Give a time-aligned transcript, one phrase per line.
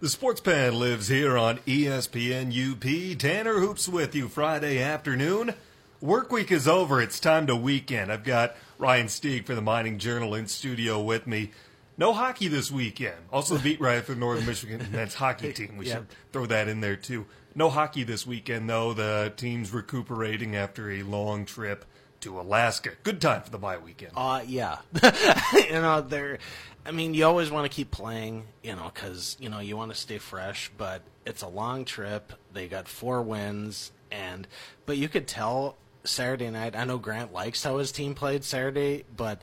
[0.00, 3.18] The Sports Pen lives here on ESPN UP.
[3.18, 5.54] Tanner Hoops with you Friday afternoon.
[6.00, 7.00] Work week is over.
[7.02, 8.12] It's time to weekend.
[8.12, 11.50] I've got Ryan Stieg for the Mining Journal in studio with me.
[11.96, 13.16] No hockey this weekend.
[13.32, 15.76] Also, the beat writer for the Northern Michigan men's hockey team.
[15.76, 15.94] We Yeah.
[15.94, 17.26] should throw that in there too.
[17.56, 18.92] No hockey this weekend though.
[18.92, 21.84] The team's recuperating after a long trip
[22.20, 22.90] to Alaska.
[23.02, 24.12] Good time for the bye weekend.
[24.16, 24.78] Uh, yeah.
[25.54, 26.38] you know, they're.
[26.86, 29.92] I mean, you always want to keep playing, you know, because you know you want
[29.92, 30.70] to stay fresh.
[30.76, 32.32] But it's a long trip.
[32.52, 34.46] They got four wins, and
[34.86, 36.74] but you could tell Saturday night.
[36.76, 39.42] I know Grant likes how his team played Saturday, but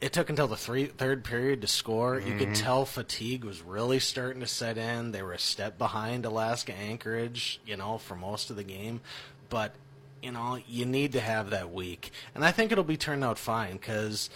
[0.00, 2.20] it took until the three, third period to score.
[2.20, 5.10] You could tell fatigue was really starting to set in.
[5.10, 9.00] They were a step behind Alaska Anchorage, you know, for most of the game,
[9.48, 9.74] but
[10.22, 12.10] you know, you need to have that week.
[12.34, 14.30] And I think it'll be turned out fine because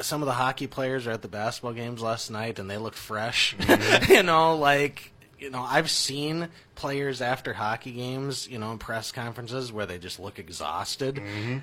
[0.00, 2.94] some of the hockey players are at the basketball games last night and they look
[2.94, 3.56] fresh.
[3.56, 4.12] Mm-hmm.
[4.12, 9.12] you know, like, you know, I've seen players after hockey games, you know, in press
[9.12, 11.16] conferences where they just look exhausted.
[11.16, 11.58] Mm-hmm.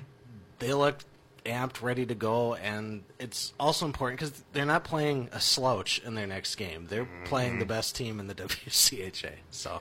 [0.58, 0.98] They look
[1.44, 6.14] amped, ready to go, and it's also important because they're not playing a slouch in
[6.14, 6.86] their next game.
[6.88, 7.68] They're playing the mm-hmm.
[7.68, 9.32] best team in the WCHA.
[9.50, 9.80] So.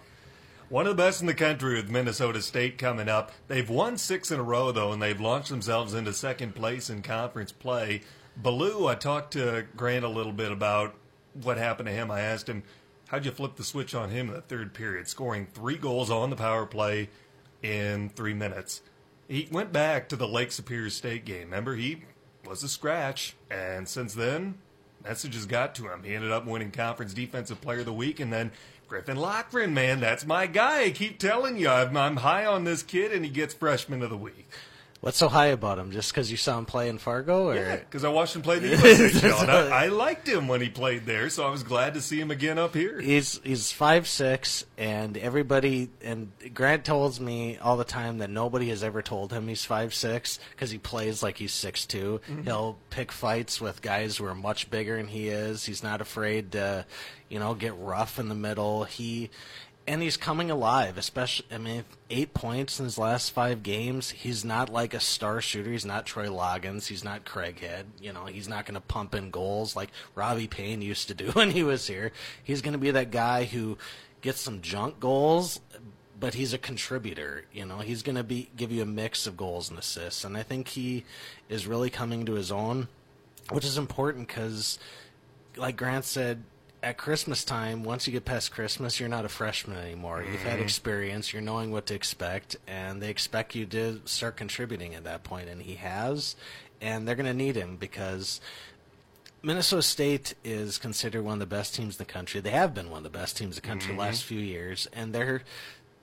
[0.70, 3.32] One of the best in the country with Minnesota State coming up.
[3.48, 7.04] They've won six in a row, though, and they've launched themselves into second place in
[7.04, 8.02] conference play.
[8.36, 10.96] Beaulieu, I talked to Grant a little bit about
[11.34, 12.10] what happened to him.
[12.10, 12.64] I asked him,
[13.10, 16.32] How'd you flip the switch on him in the third period, scoring three goals on
[16.32, 17.10] the power play
[17.62, 18.82] in three minutes?
[19.28, 21.44] He went back to the Lake Superior State game.
[21.44, 22.06] Remember, he
[22.44, 24.56] was a scratch, and since then,
[25.06, 26.04] messages got to him.
[26.04, 28.52] He ended up winning Conference Defensive Player of the Week, and then
[28.88, 30.84] Griffin Loughran, man, that's my guy.
[30.84, 34.10] I keep telling you, I'm, I'm high on this kid, and he gets Freshman of
[34.10, 34.48] the Week.
[35.02, 35.92] What's so high about him?
[35.92, 38.74] Just because you saw him play in Fargo, or Because I watched him play the
[39.42, 42.20] and I, I liked him when he played there, so I was glad to see
[42.20, 43.00] him again up here.
[43.00, 48.70] he's he's five six, and everybody and Grant tells me all the time that nobody
[48.70, 52.44] has ever told him he's five six because he plays like he's six mm-hmm.
[52.44, 55.66] He'll pick fights with guys who are much bigger than he is.
[55.66, 56.86] He's not afraid to,
[57.30, 58.86] you know, get rough in the middle.
[58.86, 59.30] He
[59.88, 61.46] and he's coming alive, especially.
[61.52, 64.10] I mean, eight points in his last five games.
[64.10, 65.72] He's not like a star shooter.
[65.72, 66.88] He's not Troy Loggins.
[66.88, 67.84] He's not Craighead.
[68.02, 71.26] You know, he's not going to pump in goals like Robbie Payne used to do
[71.34, 72.12] when he was here.
[72.44, 73.78] He's going to be that guy who
[74.22, 75.60] gets some junk goals,
[76.20, 77.46] but he's a contributor.
[77.54, 80.36] You know, he's going to be give you a mix of goals and assists, and
[80.36, 81.06] I think he
[81.48, 82.88] is really coming to his own,
[83.52, 84.80] which is important because,
[85.56, 86.44] like Grant said,
[86.86, 90.24] at Christmas time, once you get past Christmas, you're not a freshman anymore.
[90.24, 90.62] You've had mm-hmm.
[90.66, 95.24] experience, you're knowing what to expect, and they expect you to start contributing at that
[95.24, 96.36] point, and he has,
[96.80, 98.40] and they're going to need him because
[99.42, 102.40] Minnesota State is considered one of the best teams in the country.
[102.40, 104.36] They have been one of the best teams in the country the last mm-hmm.
[104.36, 105.42] few years, and they're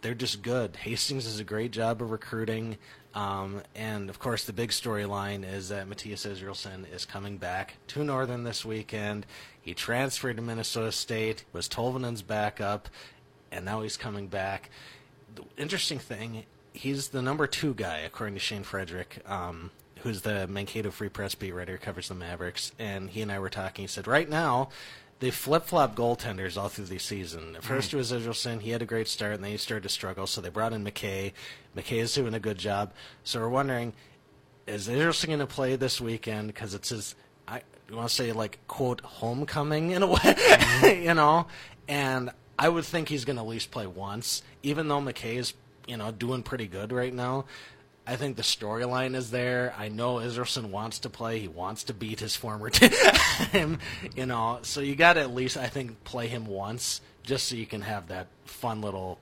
[0.00, 0.74] they're just good.
[0.74, 2.76] Hastings does a great job of recruiting,
[3.14, 8.04] um, and of course, the big storyline is that Mathias Israelsson is coming back to
[8.04, 9.26] Northern this weekend.
[9.60, 12.88] He transferred to Minnesota State, was Tolvanen's backup,
[13.50, 14.70] and now he's coming back.
[15.34, 19.18] The interesting thing, he's the number two guy according to Shane Frederick.
[19.26, 19.70] Um,
[20.02, 23.48] who's the Mankato Free Press beat writer, covers the Mavericks, and he and I were
[23.48, 23.84] talking.
[23.84, 24.70] He said, right now,
[25.22, 27.54] they flip flop goaltenders all through the season.
[27.54, 27.94] At first mm.
[27.94, 28.60] it was Israelsson.
[28.60, 30.84] He had a great start, and then he started to struggle, so they brought in
[30.84, 31.32] McKay.
[31.76, 32.92] McKay is doing a good job.
[33.22, 33.92] So we're wondering,
[34.66, 36.48] is Israelsson going to play this weekend?
[36.48, 37.14] Because it's his,
[37.46, 37.62] I
[37.92, 41.02] want to say, like, quote, homecoming in a way, mm-hmm.
[41.04, 41.46] you know?
[41.86, 45.54] And I would think he's going to at least play once, even though McKay is,
[45.86, 47.44] you know, doing pretty good right now.
[48.06, 49.74] I think the storyline is there.
[49.78, 51.38] I know Israelsson wants to play.
[51.38, 53.78] He wants to beat his former team,
[54.16, 54.58] you know.
[54.62, 57.82] So you got to at least, I think, play him once just so you can
[57.82, 59.18] have that fun little.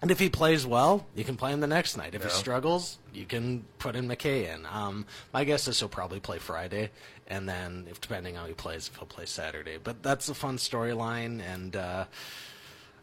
[0.00, 2.14] And if he plays well, you can play him the next night.
[2.14, 4.64] If he struggles, you can put in McKay in.
[4.66, 6.90] Um, my guess is he'll probably play Friday,
[7.26, 9.76] and then if depending how he plays, if he'll play Saturday.
[9.82, 12.04] But that's a fun storyline, and uh,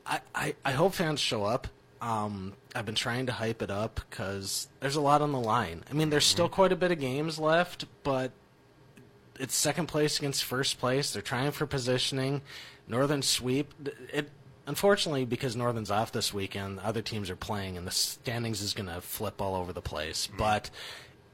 [0.06, 1.68] I, I I hope fans show up.
[2.02, 5.84] Um, I've been trying to hype it up because there's a lot on the line.
[5.90, 8.32] I mean, there's still quite a bit of games left, but
[9.40, 11.12] it's second place against first place.
[11.12, 12.42] They're trying for positioning.
[12.88, 13.74] Northern sweep.
[14.14, 14.30] It
[14.68, 18.90] unfortunately because Northern's off this weekend, other teams are playing, and the standings is going
[18.90, 20.28] to flip all over the place.
[20.38, 20.70] But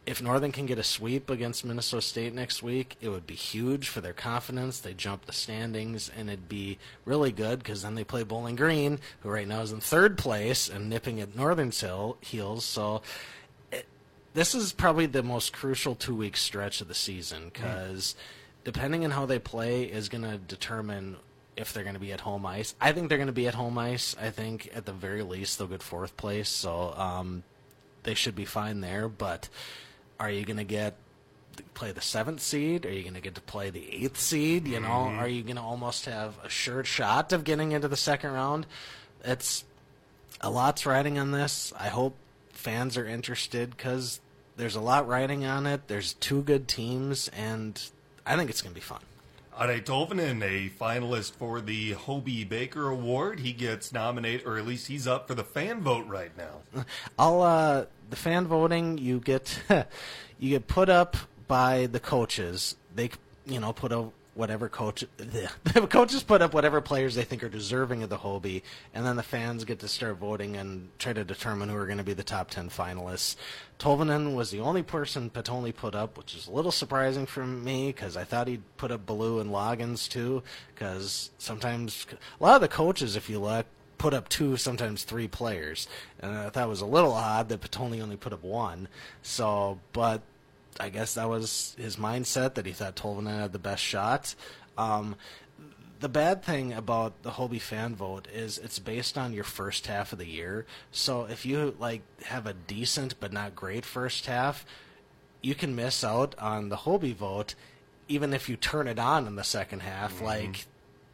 [0.05, 3.87] if Northern can get a sweep against Minnesota State next week, it would be huge
[3.87, 4.79] for their confidence.
[4.79, 8.99] They jump the standings, and it'd be really good because then they play Bowling Green,
[9.21, 12.65] who right now is in third place and nipping at Northern's hill, heels.
[12.65, 13.01] So
[13.71, 13.85] it,
[14.33, 18.15] this is probably the most crucial two week stretch of the season because
[18.65, 21.15] depending on how they play is going to determine
[21.55, 22.75] if they're going to be at home ice.
[22.81, 24.15] I think they're going to be at home ice.
[24.19, 27.43] I think at the very least they'll get fourth place, so um,
[28.03, 29.07] they should be fine there.
[29.07, 29.49] But
[30.19, 30.95] are you going to get
[31.73, 32.85] play the seventh seed?
[32.85, 34.67] Are you going to get to play the eighth seed?
[34.67, 35.19] You know, mm-hmm.
[35.19, 38.65] are you going to almost have a sure shot of getting into the second round?
[39.23, 39.63] It's
[40.41, 41.73] a lot's riding on this.
[41.77, 42.15] I hope
[42.51, 44.19] fans are interested because
[44.57, 45.87] there's a lot riding on it.
[45.87, 47.81] There's two good teams, and
[48.25, 49.01] I think it's going to be fun.
[49.59, 54.87] Atte Tolvanen, a finalist for the Hobey Baker Award, he gets nominated, or at least
[54.87, 56.83] he's up for the fan vote right now.
[57.19, 58.97] I'll uh, the fan voting.
[58.97, 59.59] You get
[60.39, 61.17] you get put up
[61.47, 62.75] by the coaches.
[62.95, 63.11] They
[63.45, 67.49] you know put a whatever coach the coaches put up whatever players they think are
[67.49, 68.63] deserving of the Hobey,
[68.93, 71.97] and then the fans get to start voting and try to determine who are going
[71.97, 73.35] to be the top ten finalists.
[73.79, 77.87] Tolvanen was the only person Potulny put up, which is a little surprising for me
[77.87, 80.43] because I thought he'd put up Beaulieu and Loggins too.
[80.73, 82.05] Because sometimes
[82.39, 83.65] a lot of the coaches, if you look,
[83.97, 85.87] put up two, sometimes three players,
[86.19, 88.87] and I thought it was a little odd that Potulny only put up one.
[89.21, 90.21] So, but
[90.79, 94.35] I guess that was his mindset that he thought Tolvanen had the best shot.
[94.77, 95.15] Um,
[95.99, 100.11] the bad thing about the Hobey fan vote is it's based on your first half
[100.11, 100.65] of the year.
[100.91, 104.65] So if you like have a decent but not great first half,
[105.41, 107.55] you can miss out on the Hobey vote
[108.07, 110.15] even if you turn it on in the second half.
[110.15, 110.25] Mm-hmm.
[110.25, 110.65] Like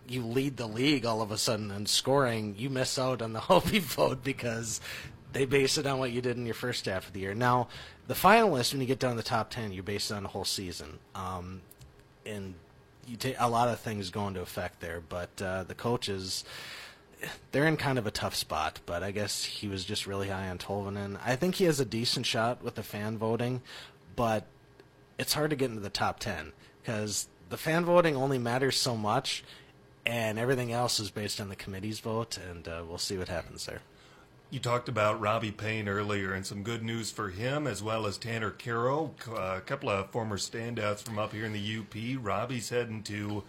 [0.07, 3.39] you lead the league all of a sudden in scoring, you miss out on the
[3.41, 4.81] Hobey vote because
[5.31, 7.35] they base it on what you did in your first half of the year.
[7.35, 7.67] Now,
[8.07, 10.29] the finalists, when you get down to the top ten, you base it on the
[10.29, 11.61] whole season, um,
[12.25, 12.55] and
[13.07, 15.01] you take a lot of things go into effect there.
[15.01, 16.43] But uh, the coaches,
[17.51, 18.79] they're in kind of a tough spot.
[18.85, 21.19] But I guess he was just really high on Tolvanen.
[21.23, 23.61] I think he has a decent shot with the fan voting,
[24.15, 24.45] but
[25.19, 28.95] it's hard to get into the top ten because the fan voting only matters so
[28.95, 29.43] much,
[30.05, 32.39] and everything else is based on the committee's vote.
[32.49, 33.81] And uh, we'll see what happens there.
[34.51, 38.17] You talked about Robbie Payne earlier, and some good news for him, as well as
[38.17, 42.19] Tanner Kero, uh, a couple of former standouts from up here in the UP.
[42.19, 43.43] Robbie's heading to,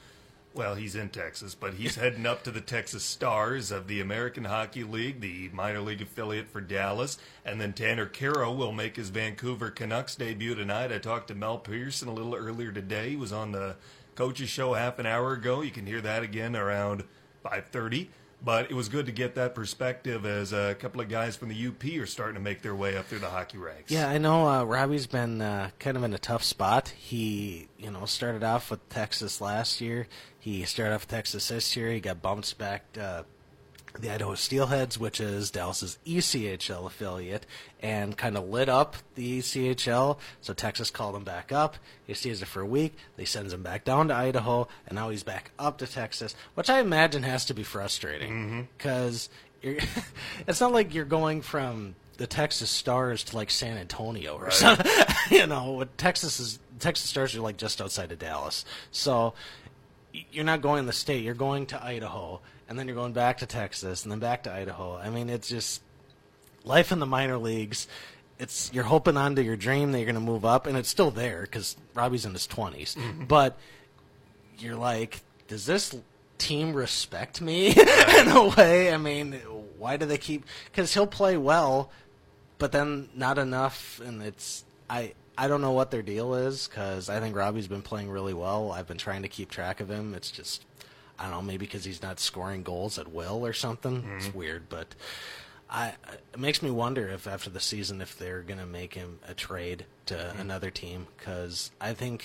[0.53, 4.45] well, he's in Texas, but he's heading up to the Texas Stars of the American
[4.45, 7.17] Hockey League, the minor league affiliate for Dallas.
[7.47, 10.93] And then Tanner Kero will make his Vancouver Canucks debut tonight.
[10.93, 13.09] I talked to Mel Pearson a little earlier today.
[13.09, 13.77] He was on the
[14.17, 15.63] coaches show half an hour ago.
[15.63, 17.05] You can hear that again around
[17.43, 18.09] 5:30.
[18.43, 21.67] But it was good to get that perspective as a couple of guys from the
[21.67, 23.91] UP are starting to make their way up through the hockey ranks.
[23.91, 26.89] Yeah, I know uh, Robbie's been uh, kind of in a tough spot.
[26.89, 30.09] He, you know, started off with Texas last year.
[30.39, 31.91] He started off with Texas this year.
[31.91, 33.25] He got bounced back uh,
[33.99, 37.47] the Idaho Steelheads, which is Dallas's ECHL affiliate,
[37.81, 40.19] and kind of lit up the ECHL.
[40.41, 41.77] So Texas called him back up.
[42.07, 42.97] He stays there for a week.
[43.17, 46.71] They sends him back down to Idaho, and now he's back up to Texas, which
[46.71, 49.29] I imagine has to be frustrating because
[49.63, 49.87] mm-hmm.
[50.47, 54.53] it's not like you're going from the Texas Stars to like San Antonio or right.
[54.53, 54.93] something.
[55.31, 59.35] you know, Texas is Texas Stars are like just outside of Dallas, so
[60.33, 61.25] you're not going the state.
[61.25, 62.41] You're going to Idaho
[62.71, 64.97] and then you're going back to Texas, and then back to Idaho.
[64.97, 65.83] I mean, it's just
[66.65, 67.89] life in the minor leagues.
[68.39, 71.11] It's you're hoping onto your dream that you're going to move up, and it's still
[71.11, 72.97] there because Robbie's in his 20s.
[72.97, 73.25] Mm-hmm.
[73.25, 73.59] But
[74.59, 75.97] you're like, does this
[76.39, 78.95] team respect me in a way?
[78.95, 79.33] I mean,
[79.77, 80.45] why do they keep?
[80.67, 81.91] Because he'll play well,
[82.59, 85.15] but then not enough, and it's I.
[85.39, 88.73] I don't know what their deal is because I think Robbie's been playing really well.
[88.73, 90.13] I've been trying to keep track of him.
[90.13, 90.67] It's just
[91.21, 94.03] I don't know, maybe because he's not scoring goals at will or something.
[94.03, 94.17] Mm-hmm.
[94.17, 94.95] It's weird, but
[95.69, 95.93] I
[96.33, 99.85] it makes me wonder if after the season if they're gonna make him a trade
[100.07, 100.41] to mm-hmm.
[100.41, 102.25] another team because I think,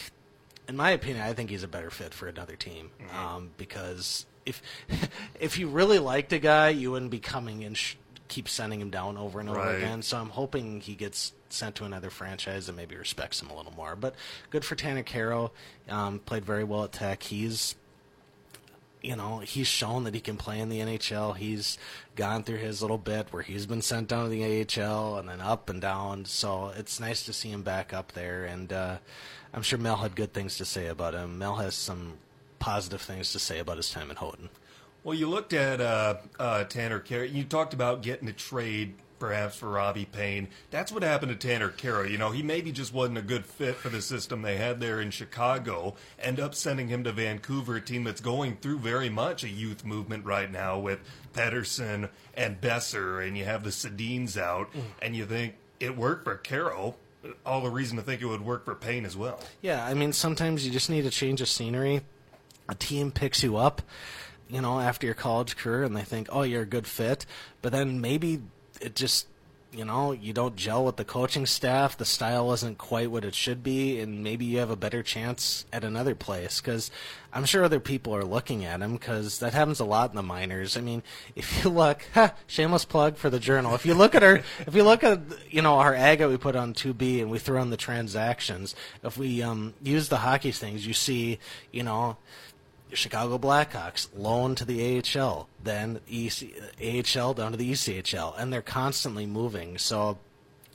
[0.70, 3.18] in my opinion, I think he's a better fit for another team mm-hmm.
[3.18, 4.62] um, because if
[5.40, 7.96] if you really liked a guy, you wouldn't be coming and sh-
[8.30, 9.76] keep sending him down over and over right.
[9.76, 10.02] again.
[10.02, 13.74] So I'm hoping he gets sent to another franchise that maybe respects him a little
[13.74, 13.96] more.
[13.96, 14.16] But
[14.50, 15.04] good for Tanner.
[15.90, 17.24] Um, played very well at Tech.
[17.24, 17.76] He's
[19.06, 21.38] you know, he's shown that he can play in the NHL.
[21.38, 21.78] He's
[22.16, 25.42] gone through his little bit where he's been sent down to the AHL and then
[25.42, 26.26] up and down.
[26.26, 28.46] So it's nice to see him back up there.
[28.46, 28.98] And uh,
[29.54, 31.38] I'm sure Mel had good things to say about him.
[31.38, 32.14] Mel has some
[32.58, 34.50] positive things to say about his time in Houghton.
[35.04, 37.32] Well, you looked at uh, uh, Tanner Kero.
[37.32, 38.96] You talked about getting a trade
[39.26, 40.50] perhaps for Robbie Payne.
[40.70, 42.08] That's what happened to Tanner Kero.
[42.08, 45.02] You know, he maybe just wasn't a good fit for the system they had there
[45.02, 45.96] in Chicago.
[46.20, 49.84] End up sending him to Vancouver, a team that's going through very much a youth
[49.84, 51.00] movement right now with
[51.34, 54.82] Pettersson and Boeser, and you have the Sedins out, mm.
[55.02, 56.94] and you think it worked for Kero.
[57.44, 59.40] All the reason to think it would work for Payne as well.
[59.64, 62.02] Yeah, I mean, sometimes you just need a change of scenery.
[62.70, 63.82] A team picks you up
[64.48, 67.26] you know, after your college career and they think, oh, you're a good fit,
[67.62, 68.42] but then maybe
[68.86, 69.28] it just
[69.76, 73.36] you know, you don't gel with the coaching staff, the style isn't quite what it
[73.36, 76.62] should be, and maybe you have a better chance at another place.
[76.62, 76.90] Because
[77.34, 80.24] I'm sure other people are looking at him, because that happens a lot in the
[80.24, 80.78] minors.
[80.78, 81.04] I mean,
[81.36, 83.76] if you look, ha, shameless plug for the journal.
[83.76, 86.56] If you look at our, if you look at, you know, our agate we put
[86.56, 90.88] on 2B and we throw in the transactions, if we um, use the hockey things,
[90.88, 91.40] you see,
[91.72, 92.16] you know,
[92.96, 98.62] Chicago Blackhawks loan to the AHL, then EC, AHL down to the ECHL, and they're
[98.62, 99.78] constantly moving.
[99.78, 100.18] So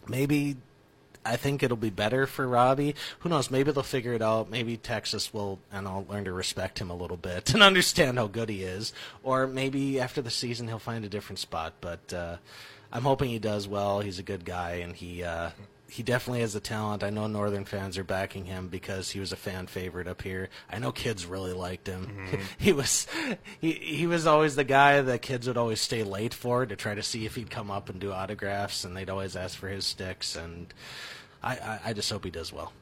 [0.09, 0.57] maybe
[1.25, 2.95] I think it'll be better for Robbie.
[3.21, 3.51] Who knows?
[3.51, 4.51] Maybe they'll figure it out.
[4.51, 8.27] Maybe Texas will, and I'll learn to respect him a little bit and understand how
[8.27, 8.93] good he is.
[9.23, 11.75] Or maybe after the season he'll find a different spot.
[11.81, 12.37] But uh,
[12.93, 14.01] I'm hoping he does well.
[14.01, 15.23] He's a good guy, and he.
[15.23, 15.51] Uh,
[15.91, 17.03] he definitely has the talent.
[17.03, 20.49] I know Northern fans are backing him because he was a fan favorite up here.
[20.71, 22.07] I know kids really liked him.
[22.07, 22.43] Mm-hmm.
[22.59, 23.07] he was
[23.61, 26.95] he he was always the guy that kids would always stay late for to try
[26.95, 29.85] to see if he'd come up and do autographs, and they'd always ask for his
[29.85, 30.37] sticks.
[30.37, 30.73] And
[31.43, 32.73] I I, I just hope he does well.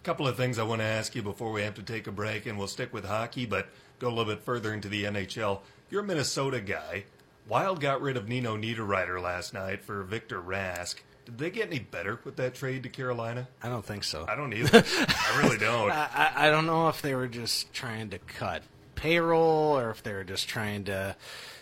[0.00, 2.12] A couple of things I want to ask you before we have to take a
[2.12, 3.68] break, and we'll stick with hockey, but
[3.98, 5.60] go a little bit further into the NHL.
[5.88, 7.04] You're a Minnesota guy.
[7.48, 10.96] Wild got rid of Nino Niederreiter last night for Victor Rask.
[11.26, 13.48] Did they get any better with that trade to Carolina?
[13.62, 14.24] I don't think so.
[14.28, 14.84] I don't either.
[15.08, 15.90] I really don't.
[15.92, 18.62] I, I don't know if they were just trying to cut
[18.94, 21.16] payroll or if they were just trying to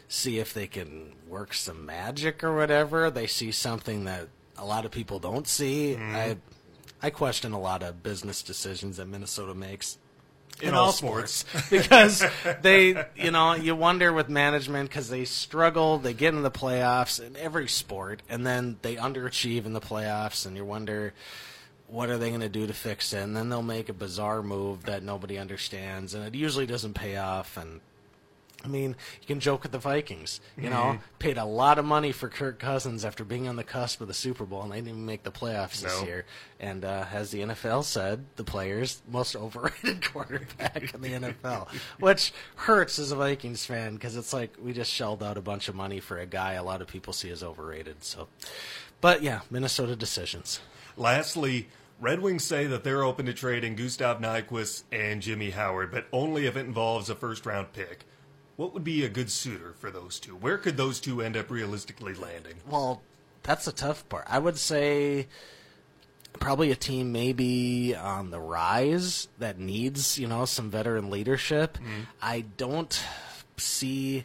[0.07, 3.11] see if they can work some magic or whatever.
[3.11, 4.29] They see something that
[4.59, 5.97] a lot of people don't see.
[5.99, 6.15] Mm.
[6.15, 6.37] I
[7.03, 9.99] I question a lot of business decisions that Minnesota makes
[10.61, 11.69] in, in all, all sports, sports.
[11.71, 12.25] because
[12.63, 17.25] they, you know, you wonder with management because they struggle, they get in the playoffs
[17.25, 21.13] in every sport, and then they underachieve in the playoffs, and you wonder
[21.89, 24.43] what are they going to do to fix it, and then they'll make a bizarre
[24.43, 27.81] move that nobody understands, and it usually doesn't pay off, and
[28.65, 30.41] I mean, you can joke with the Vikings.
[30.57, 31.03] You know, mm-hmm.
[31.19, 34.15] paid a lot of money for Kirk Cousins after being on the cusp of the
[34.15, 36.25] Super Bowl, and they didn't even make the playoffs this year.
[36.59, 41.69] And uh, as the NFL said, the players most overrated quarterback in the NFL,
[42.01, 45.69] which hurts as a Vikings fan because it's like we just shelled out a bunch
[45.69, 48.03] of money for a guy a lot of people see as overrated.
[48.03, 48.29] So,
[49.03, 50.61] but yeah, Minnesota decisions.
[50.97, 51.69] Lastly.
[52.01, 56.45] Red Wings say that they're open to trading Gustav Nyquist and Jimmy Howard, but only
[56.47, 58.05] if it involves a first round pick
[58.57, 60.37] what would be a good suitor for those two?
[60.37, 62.55] Where could those two end up realistically landing?
[62.69, 63.03] Well,
[63.43, 64.25] that's the tough part.
[64.29, 65.27] I would say
[66.41, 71.79] probably a team maybe on the rise that needs, you know, some veteran leadership.
[71.79, 72.03] Mm-hmm.
[72.23, 73.03] I don't
[73.57, 74.25] see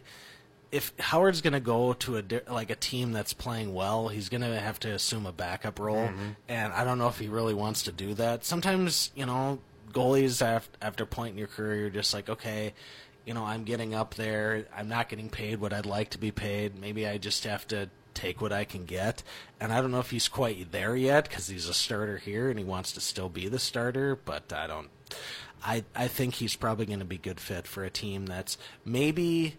[0.72, 4.42] if Howard's going to go to a like a team that's playing well, he's going
[4.42, 6.30] to have to assume a backup role, mm-hmm.
[6.48, 8.44] and I don't know if he really wants to do that.
[8.44, 9.58] Sometimes, you know,
[9.92, 12.74] goalies after after point in your career, you're just like, okay,
[13.30, 14.66] you know, I'm getting up there.
[14.76, 16.76] I'm not getting paid what I'd like to be paid.
[16.76, 19.22] Maybe I just have to take what I can get.
[19.60, 22.58] And I don't know if he's quite there yet because he's a starter here and
[22.58, 24.16] he wants to still be the starter.
[24.16, 24.88] But I don't.
[25.62, 29.54] I I think he's probably going to be good fit for a team that's maybe.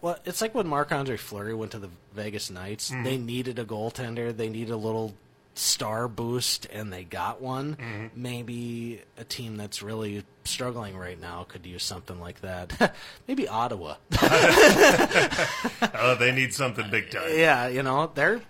[0.00, 2.90] Well, it's like when Marc Andre Fleury went to the Vegas Knights.
[2.90, 3.04] Mm-hmm.
[3.04, 4.34] They needed a goaltender.
[4.34, 5.14] They needed a little
[5.54, 8.06] star boost and they got one, mm-hmm.
[8.14, 12.94] maybe a team that's really struggling right now could use something like that.
[13.28, 13.96] maybe Ottawa.
[14.22, 17.30] oh, they need something big time.
[17.30, 18.42] Yeah, you know, they're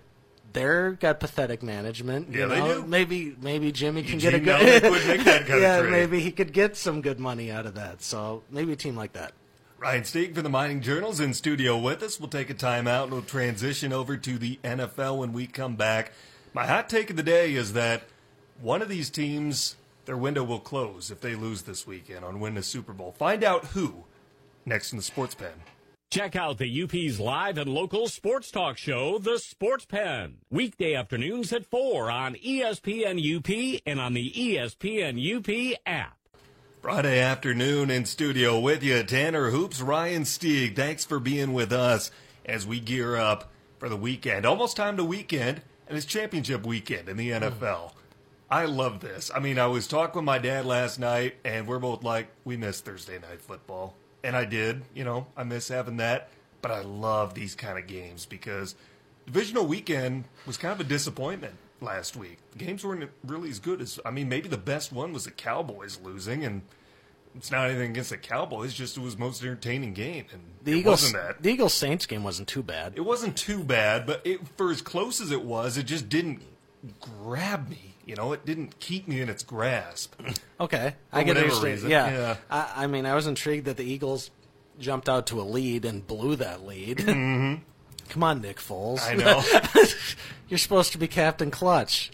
[0.52, 2.30] they're got pathetic management.
[2.30, 2.48] Yeah, know?
[2.48, 2.86] they do.
[2.86, 4.90] Maybe maybe Jimmy can Eugene get a good.
[4.90, 8.02] would make that kind yeah, maybe he could get some good money out of that.
[8.02, 9.32] So maybe a team like that.
[9.78, 12.18] Ryan Stieg for the Mining Journals in studio with us.
[12.18, 16.12] We'll take a timeout and we'll transition over to the NFL when we come back.
[16.54, 18.04] My hot take of the day is that
[18.60, 22.54] one of these teams, their window will close if they lose this weekend on win
[22.54, 23.10] the Super Bowl.
[23.10, 24.04] Find out who
[24.64, 25.50] next in the Sports Pen.
[26.12, 31.52] Check out the UP's live and local sports talk show, The Sports Pen, weekday afternoons
[31.52, 36.16] at 4 on ESPN UP and on the ESPN UP app.
[36.80, 40.76] Friday afternoon in studio with you, Tanner Hoops, Ryan Stieg.
[40.76, 42.12] Thanks for being with us
[42.46, 44.46] as we gear up for the weekend.
[44.46, 47.92] Almost time to weekend and it's championship weekend in the NFL.
[48.50, 49.30] I love this.
[49.34, 52.56] I mean, I was talking with my dad last night, and we're both like, we
[52.56, 53.96] miss Thursday night football.
[54.22, 54.82] And I did.
[54.94, 56.28] You know, I miss having that.
[56.62, 58.74] But I love these kind of games because
[59.26, 62.38] divisional weekend was kind of a disappointment last week.
[62.56, 65.98] Games weren't really as good as, I mean, maybe the best one was the Cowboys
[66.02, 66.62] losing, and
[67.36, 70.72] it's not anything against the Cowboys, It's just it was most entertaining game, and the
[70.72, 71.42] Eagles, wasn't that.
[71.42, 72.94] The Eagles Saints game wasn't too bad.
[72.96, 76.42] It wasn't too bad, but it, for as close as it was, it just didn't
[77.00, 77.94] grab me.
[78.06, 80.14] You know, it didn't keep me in its grasp.
[80.60, 81.82] okay, I get understand.
[81.82, 82.36] Yeah, yeah.
[82.50, 84.30] I, I, mean, I was intrigued that the Eagles
[84.78, 86.98] jumped out to a lead and blew that lead.
[86.98, 87.62] Mm-hmm.
[88.08, 89.00] Come on, Nick Foles.
[89.02, 89.42] I know.
[90.48, 92.10] You're supposed to be Captain Clutch.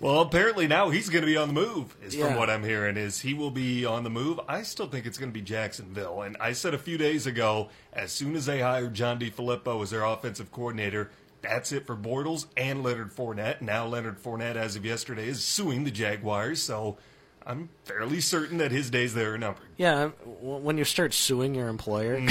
[0.00, 1.96] well, apparently now he's going to be on the move.
[2.02, 2.28] Is Yeah.
[2.28, 4.38] from what I'm hearing is he will be on the move.
[4.48, 6.22] I still think it's going to be Jacksonville.
[6.22, 9.90] And I said a few days ago, as soon as they hired John DeFilippo as
[9.90, 11.10] their offensive coordinator,
[11.42, 13.60] that's it for Bortles and Leonard Fournette.
[13.60, 16.62] Now Leonard Fournette, as of yesterday, is suing the Jaguars.
[16.62, 16.98] So
[17.46, 19.64] I'm fairly certain that his days there are numbered.
[19.76, 20.08] Yeah,
[20.40, 22.20] when you start suing your employer.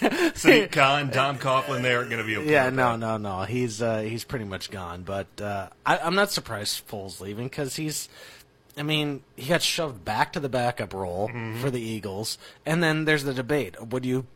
[0.00, 2.50] Shahid Khan, Tom Coughlin, they aren't going to be okay.
[2.50, 3.42] Yeah, no, no, no.
[3.42, 5.02] He's uh, he's pretty much gone.
[5.02, 8.08] But uh, I, I'm not surprised Foles leaving because he's.
[8.76, 11.28] I mean, he got shoved back to the backup role
[11.60, 14.26] for the Eagles, and then there's the debate: would you,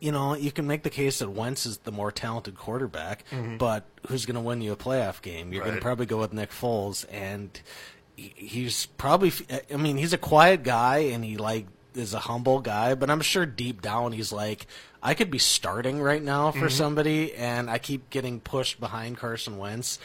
[0.00, 3.24] you know, you can make the case that Wentz is the more talented quarterback,
[3.58, 5.52] but who's going to win you a playoff game?
[5.52, 7.60] You're going to probably go with Nick Foles, and
[8.18, 9.32] he- he's probably.
[9.72, 13.20] I mean, he's a quiet guy, and he like is a humble guy, but I'm
[13.20, 14.66] sure deep down he's like,
[15.02, 16.68] I could be starting right now for mm-hmm.
[16.68, 19.98] somebody, and I keep getting pushed behind Carson Wentz,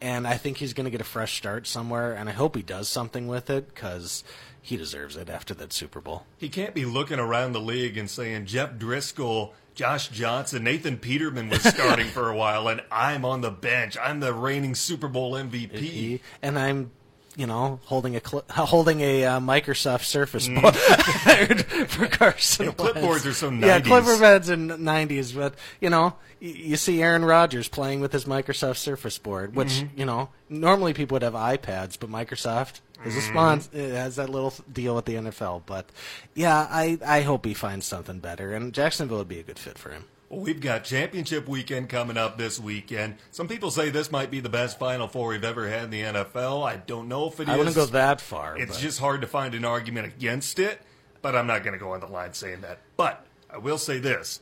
[0.00, 2.62] and I think he's going to get a fresh start somewhere, and I hope he
[2.62, 4.24] does something with it because
[4.62, 6.26] he deserves it after that Super Bowl.
[6.38, 11.48] He can't be looking around the league and saying Jeff Driskel, Josh Johnson, Nathan Peterman
[11.48, 13.96] was starting for a while, and I'm on the bench.
[14.02, 16.20] I'm the reigning Super Bowl MVP.
[16.42, 16.90] And I'm.
[17.36, 20.62] You know, holding a cl- holding a uh, Microsoft Surface Mm.
[20.62, 22.66] board for Carson.
[22.68, 27.24] And clipboards are so Yeah, clipboards in '90s, but you know, y- you see Aaron
[27.24, 29.98] Rodgers playing with his Microsoft Surface board, which Mm-hmm.
[30.00, 33.18] you know normally people would have iPads, but Microsoft is Mm-hmm.
[33.18, 33.70] a sponsor.
[33.74, 35.62] It has that little deal with the NFL.
[35.66, 35.86] But
[36.34, 39.78] yeah, I I hope he finds something better, and Jacksonville would be a good fit
[39.78, 40.04] for him.
[40.30, 43.16] Well, we've got championship weekend coming up this weekend.
[43.32, 46.02] Some people say this might be the best Final Four we've ever had in the
[46.02, 46.64] NFL.
[46.64, 47.58] I don't know if it I is.
[47.58, 48.56] wouldn't go that far.
[48.56, 50.80] It's but- just hard to find an argument against it,
[51.20, 52.78] but I'm not going to go on the line saying that.
[52.96, 54.40] But I will say this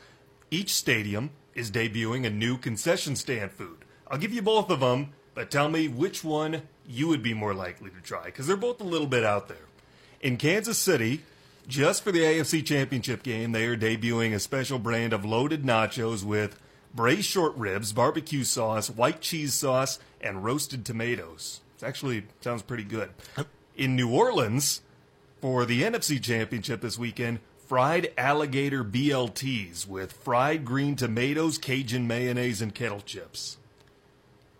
[0.51, 3.79] each stadium is debuting a new concession stand food.
[4.11, 7.55] I'll give you both of them, but tell me which one you would be more
[7.55, 9.57] likely to try, because they're both a little bit out there.
[10.21, 11.23] In Kansas City,
[11.69, 16.25] just for the AFC Championship game, they are debuting a special brand of loaded nachos
[16.25, 16.59] with
[16.95, 21.61] braised short ribs, barbecue sauce, white cheese sauce, and roasted tomatoes.
[21.77, 23.11] It actually sounds pretty good.
[23.77, 24.81] In New Orleans,
[25.41, 32.63] for the NFC Championship this weekend, fried alligator BLTs with fried green tomatoes, Cajun mayonnaise,
[32.63, 33.59] and kettle chips.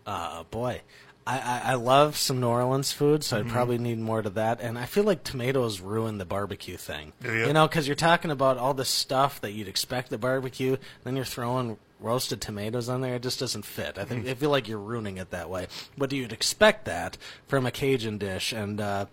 [0.05, 0.81] Uh, boy,
[1.29, 3.47] I, I, I love some New Orleans food, so Mm-hmm.
[3.49, 4.59] I'd probably need more to that.
[4.61, 7.13] And I feel like tomatoes ruin the barbecue thing.
[7.23, 7.31] Ya?
[7.31, 11.15] You know, because you're talking about all the stuff that you'd expect at barbecue, then
[11.15, 13.15] you're throwing roasted tomatoes on there.
[13.15, 13.97] It just doesn't fit.
[13.97, 15.67] I think I feel like you're ruining it that way.
[15.97, 19.05] But you'd expect that from a Cajun dish, and uh,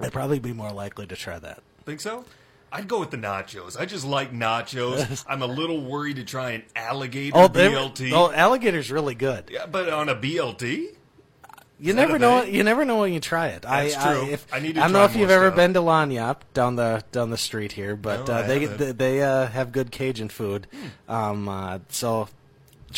[0.00, 1.62] I'd probably be more likely to try that.
[1.86, 2.24] Think so?
[2.70, 3.80] I'd go with the nachos.
[3.80, 5.24] I just like nachos.
[5.28, 8.12] I'm a little worried to try an alligator Oh, BLT.
[8.12, 9.44] oh, alligator's really good.
[9.50, 10.88] Yeah, but on a BLT?
[11.80, 12.42] You never know.
[12.42, 13.62] You never know when you try it.
[13.62, 14.26] That's I, true.
[14.26, 15.56] I, if, I need to I don't know if you've ever stuff.
[15.56, 19.22] been to Lagniappe down the down the street here, but No, uh, they they, they
[19.22, 20.66] uh, have good Cajun food.
[21.08, 22.28] Um, uh, so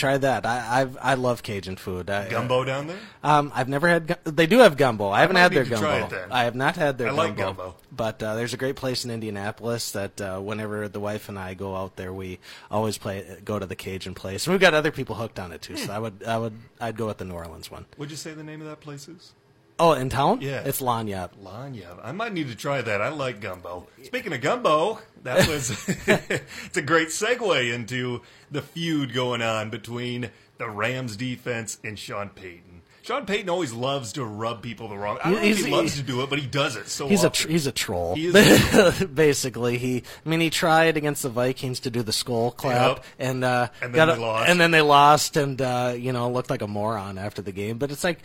[0.01, 0.45] try that.
[0.47, 2.11] I I've, I love Cajun food.
[2.11, 2.99] I, Gumbo down there?
[3.23, 4.07] Um, I've never had.
[4.09, 5.11] gu- They do have gumbo.
[5.11, 6.09] I haven't had their gumbo.
[6.31, 7.23] I have not had their I gumbo.
[7.23, 7.75] like gumbo.
[7.93, 11.55] But uh, there's a great place in Indianapolis that uh, whenever the wife and I
[11.55, 12.39] go out there, we
[12.71, 14.47] always play go to the Cajun place.
[14.47, 15.75] And we've got other people hooked on it too.
[15.75, 15.85] Hmm.
[15.87, 17.85] So I would I would I'd go with the New Orleans one.
[17.97, 19.33] What'd you say the name of that place is?
[19.81, 20.41] Oh, in town?
[20.43, 20.63] Yeah.
[20.65, 21.31] it's Lagniappe.
[21.43, 21.99] Lanya.
[22.03, 23.01] I might need to try that.
[23.01, 23.87] I like gumbo.
[24.05, 25.71] Speaking of gumbo, that was
[26.07, 32.29] it's a great segue into the feud going on between the Rams defense and Sean
[32.29, 32.83] Payton.
[33.03, 35.17] Sean Payton always loves to rub people the wrong.
[35.25, 37.25] I don't know if he loves to do it, but he does it so He's
[37.25, 37.47] a often.
[37.47, 38.15] tr- he's a troll.
[38.15, 38.35] He is
[39.01, 40.03] a Basically, he.
[40.25, 43.05] I mean, he tried against the Vikings to do the skull clap, Yep.
[43.19, 44.49] and uh, And then got they a- lost.
[44.51, 47.79] and then they lost, and uh, you know looked like a moron after the game.
[47.79, 48.19] But it's like,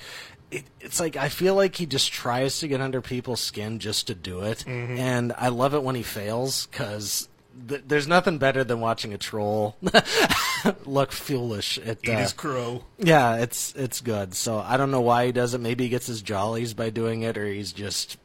[0.55, 4.07] it, it's like I feel like he just tries to get under people's skin just
[4.07, 4.97] to do it, Mm-hmm.
[4.97, 7.27] and I love it when he fails because.
[7.69, 9.77] Th- there's nothing better than watching a troll
[10.85, 11.77] look foolish.
[11.79, 12.83] At, Eat uh, his crow.
[12.99, 14.33] yeah, it's it's good.
[14.33, 15.61] So I don't know why he does it.
[15.61, 18.17] Maybe he gets his jollies by doing it, or he's just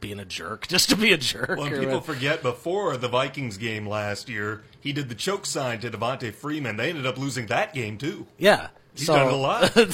[0.00, 1.58] being a jerk, just to be a jerk.
[1.58, 5.90] Well, people forget before the Vikings game last year, he did the choke sign to
[5.90, 6.76] Devonta Freeman.
[6.76, 8.28] They ended up losing that game too.
[8.38, 9.72] yeah, He's so, done a lot.
[9.76, 9.88] I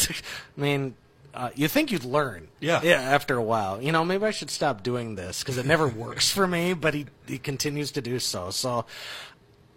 [0.56, 0.96] mean,
[1.34, 2.80] uh, you think you'd learn, Yeah.
[2.82, 3.00] yeah.
[3.00, 6.30] After a while, you know, maybe I should stop doing this because it never works
[6.30, 6.72] for me.
[6.74, 8.50] But he he continues to do so.
[8.50, 8.86] So.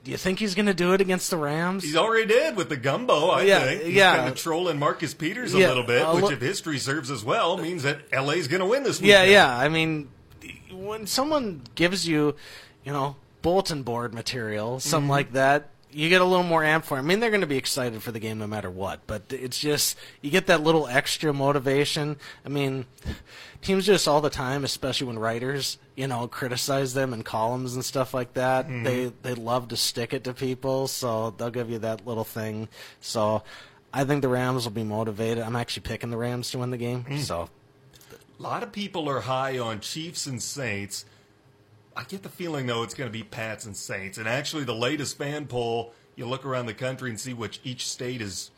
[0.04, 1.84] Do you think he's going to do it against the Rams?
[1.84, 3.82] He's already did with the gumbo, I Yeah, think.
[3.84, 4.16] He's yeah.
[4.16, 7.58] kind of trolling Marcus Peters a Yeah, little bit, which, if history serves as well,
[7.58, 9.54] means that LA's going to win this Yeah, yeah.
[9.54, 10.08] I mean,
[10.72, 12.36] when someone gives you,
[12.86, 15.12] you know, bulletin board material, something Mm-hmm.
[15.12, 15.72] like that.
[15.98, 17.00] You get a little more amp for it.
[17.00, 19.58] I mean, they're going to be excited for the game no matter what, but it's
[19.58, 22.18] just you get that little extra motivation.
[22.46, 22.86] I mean,
[23.64, 27.74] teams do this all the time, especially when writers, you know, criticize them in columns
[27.74, 28.68] and stuff like that.
[28.68, 28.84] Mm-hmm.
[28.84, 32.70] They they love to stick it to people, so they'll give you that little thing.
[33.02, 33.42] So,
[33.92, 35.44] I think the Rams will be motivated.
[35.44, 37.06] I'm actually picking the Rams to win the game.
[37.06, 37.20] Mm.
[37.22, 37.50] So,
[38.38, 41.06] A lot of people are high on Chiefs and Saints.
[41.98, 44.18] I get the feeling though it's going to be Pats and Saints.
[44.20, 47.88] And actually, the latest fan poll, you look around the country and see which each
[47.88, 48.52] state is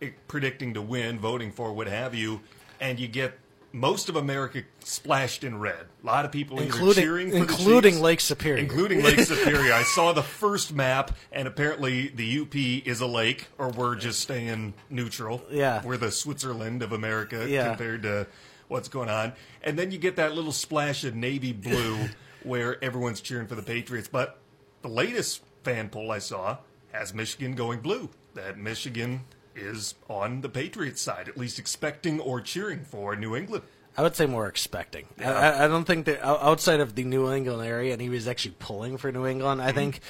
[0.00, 2.40] eh, predicting to win, voting for, what have you,
[2.80, 3.38] and you get
[3.72, 5.86] most of America splashed in red.
[6.04, 9.72] A lot of people including cheering for including Lake Superior, including Lake Superior.
[9.72, 14.20] I saw the first map, and apparently the UP is a lake, or we're just
[14.20, 15.42] staying neutral.
[15.50, 15.82] Yeah.
[15.84, 17.70] we're the Switzerland of America Yeah.
[17.70, 18.28] compared to
[18.68, 19.32] what's going on.
[19.64, 22.08] And then you get that little splash of navy blue
[22.44, 24.08] where everyone's cheering for the Patriots.
[24.08, 24.38] But
[24.82, 26.58] the latest fan poll I saw
[26.92, 28.10] has Michigan going blue.
[28.34, 29.22] That Michigan
[29.56, 33.64] is on the Patriots side, at least expecting or cheering for New England.
[33.96, 35.06] I would say more expecting.
[35.18, 38.26] I, I, I don't think that outside of the New England area, and he was
[38.26, 39.62] actually pulling for New England.
[39.62, 39.76] I mm-hmm.
[39.76, 40.00] think,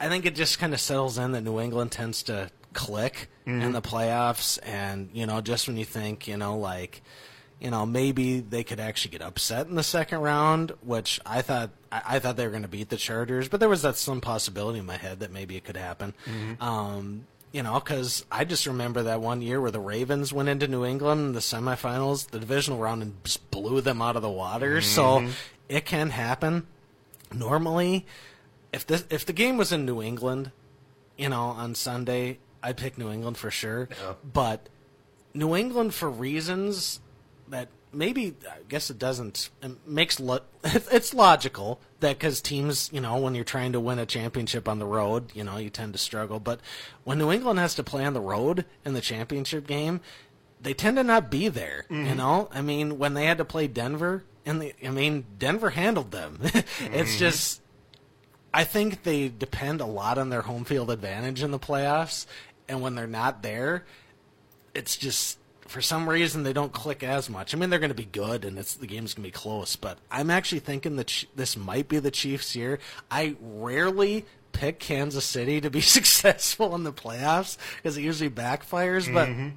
[0.00, 3.60] I think it just kind of settles in that New England tends to click in
[3.60, 3.72] mm-hmm.
[3.72, 7.02] the playoffs, and you know, just when you think, you know, like,
[7.60, 11.70] you know, maybe they could actually get upset in the second round, which I thought
[11.90, 14.20] I, I thought they were going to beat the Chargers, but there was that some
[14.20, 16.14] possibility in my head that maybe it could happen.
[16.60, 20.68] Um, you know, because I just remember that one year where the Ravens went into
[20.68, 24.30] New England in the semifinals, the divisional round, and just blew them out of the
[24.30, 24.82] water.
[24.82, 25.26] So
[25.68, 26.66] it can happen.
[27.32, 28.04] Normally,
[28.72, 30.50] if this if the game was in New England,
[31.16, 33.88] you know, on Sunday, I'd pick New England for sure.
[33.90, 34.14] Yeah.
[34.30, 34.68] But
[35.32, 37.00] New England, for reasons
[37.48, 43.00] that maybe I guess it doesn't it makes lo- it's logical that because teams, you
[43.00, 45.92] know, when you're trying to win a championship on the road, you know, you tend
[45.94, 46.40] to struggle.
[46.40, 46.60] But
[47.04, 50.00] when New England has to play on the road in the championship game,
[50.60, 51.86] they tend to not be there.
[51.88, 52.16] You mm-hmm.
[52.16, 56.10] know, I mean, when they had to play Denver, and the, I mean, Denver handled
[56.10, 56.38] them.
[56.42, 57.18] it's mm-hmm.
[57.18, 57.62] just
[58.52, 62.26] I think they depend a lot on their home field advantage in the playoffs,
[62.68, 63.84] and when they're not there,
[64.74, 67.54] it's just for some reason they don't click as much.
[67.54, 69.76] I mean, they're going to be good, and it's the game's going to be close,
[69.76, 72.78] but I'm actually thinking that this might be the Chiefs' year.
[73.10, 79.12] I rarely pick Kansas City to be successful in the playoffs because it usually backfires,
[79.12, 79.48] but mm-hmm.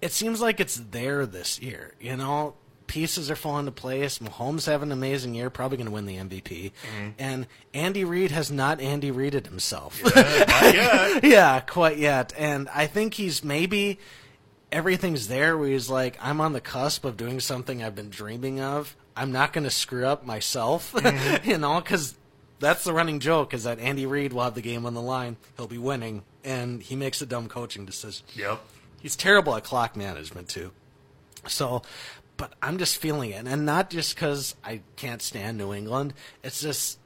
[0.00, 1.94] it seems like it's there this year.
[2.00, 2.54] You know,
[2.86, 4.18] pieces are falling into place.
[4.18, 6.72] Mahomes having an amazing year, probably going to win the MVP.
[6.72, 7.08] Mm-hmm.
[7.18, 10.00] And Andy Reid has not Andy Reided himself.
[10.14, 11.24] Yet.
[11.24, 12.32] yeah, quite yet.
[12.36, 13.98] And I think he's maybe
[14.76, 18.60] everything's there where he's like, I'm on the cusp of doing something I've been dreaming
[18.60, 18.94] of.
[19.16, 21.48] I'm not going to screw up myself, mm-hmm.
[21.48, 22.14] you know, because
[22.58, 25.38] that's the running joke is that Andy Reid will have the game on the line.
[25.56, 28.26] He'll be winning, and he makes a dumb coaching decision.
[28.34, 28.60] Yep.
[29.00, 30.72] He's terrible at clock management too.
[31.48, 31.80] So,
[32.36, 36.12] but I'm just feeling it, and not just because I can't stand New England.
[36.42, 36.98] It's just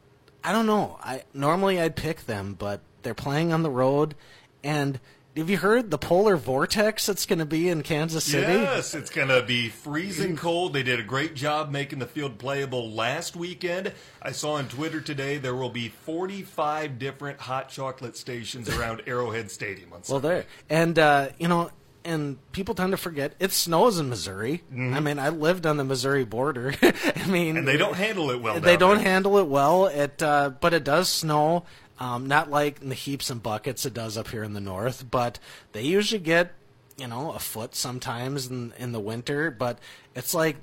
[0.42, 0.98] I don't know.
[1.00, 4.16] I normally I'd pick them, but they're playing on the road,
[4.64, 4.98] and
[5.36, 8.52] have you heard the polar vortex that's going to be in Kansas City?
[8.52, 10.72] Yes, it's going to be freezing cold.
[10.72, 13.92] They did a great job making the field playable last weekend.
[14.20, 19.50] I saw on Twitter today there will be 45 different hot chocolate stations around Arrowhead
[19.50, 21.70] Stadium on Well, there and uh, you know,
[22.04, 24.62] and people tend to forget it snows in Missouri.
[24.72, 26.74] I mean, I lived on the Missouri border.
[26.82, 28.58] I mean, and they don't handle it well.
[28.58, 29.04] they don't there.
[29.04, 29.86] handle it well.
[29.86, 31.64] It, uh, but it does snow.
[32.00, 35.10] Um, not like in the heaps and buckets it does up here in the north,
[35.10, 35.38] but
[35.72, 36.52] they usually get,
[36.96, 39.50] you know, a foot sometimes in in the winter.
[39.50, 39.78] But
[40.14, 40.56] it's like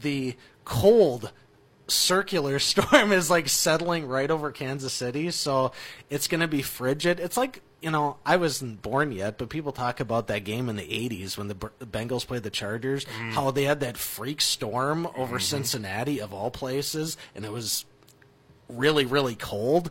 [0.00, 1.32] the cold
[1.88, 5.72] circular storm is like settling right over Kansas City, so
[6.10, 7.18] it's going to be frigid.
[7.18, 10.76] It's like you know, I wasn't born yet, but people talk about that game in
[10.76, 15.38] the '80s when the Bengals played the Chargers, how they had that freak storm over
[15.38, 17.84] Cincinnati of all places, and it was
[18.68, 19.90] really, really cold.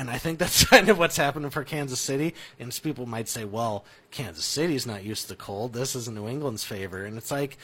[0.00, 2.34] And I think that's kind of what's happening for Kansas City.
[2.58, 5.74] And people might say, well, Kansas City's not used to cold.
[5.74, 7.04] This is New England's favor.
[7.04, 7.58] And it's like,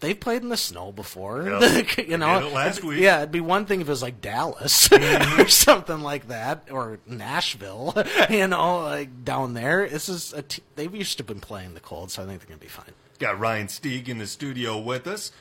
[0.00, 1.48] they've played in the snow before.
[1.48, 1.98] Yep.
[2.08, 3.00] you know, it last week.
[3.00, 5.40] Yeah, it'd be one thing if it was like Dallas Mm-hmm.
[5.40, 7.94] or something like that, or Nashville.
[8.28, 9.88] You know, like down there.
[9.88, 12.48] This is a t- they've used to been playing the cold, so I think they're
[12.48, 12.92] gonna be fine.
[13.18, 15.32] Got Ryan Stieg in the studio with us.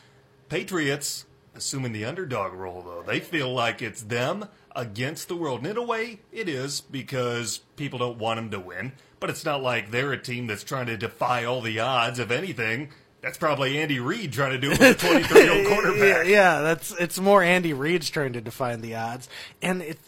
[0.48, 1.26] Patriots,
[1.56, 5.60] assuming the underdog role, though, they feel like it's them against the world.
[5.60, 8.94] And in a way, it is because people don't want them to win.
[9.20, 12.20] But it's not like they're a team that's trying to defy all the odds.
[12.20, 12.90] If anything,
[13.22, 16.26] that's probably Andy Reid trying to do it with a 23 year old quarterback.
[16.26, 19.28] Yeah, yeah, that's it's more Andy Reid's trying to define the odds,
[19.62, 20.00] and it.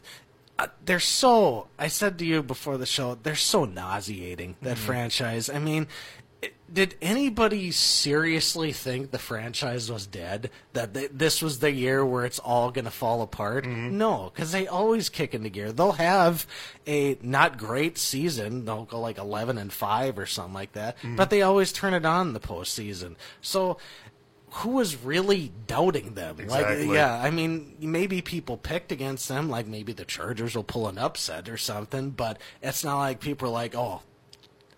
[0.58, 1.68] uh, they're so.
[1.78, 5.50] I said to you before the show, they're so nauseating that franchise.
[5.50, 5.88] I mean,
[6.72, 10.50] did anybody seriously think the franchise was dead?
[10.74, 13.66] That they, this was the year where it's all going to fall apart?
[13.66, 13.98] Mm-hmm.
[13.98, 15.72] No, because they always kick into gear.
[15.72, 16.46] They'll have
[16.88, 18.66] a not great season.
[18.66, 21.16] They'll go like eleven and five or something like that, mm-hmm.
[21.16, 23.16] but they always turn it on in the postseason.
[23.42, 23.78] So.
[24.56, 26.42] Who was really doubting them?
[26.42, 26.86] Exactly.
[26.86, 30.90] Like, yeah, I mean, maybe people picked against them, like maybe the Chargers will pull
[30.90, 34.02] an upset or something, but it's not like people are like, oh,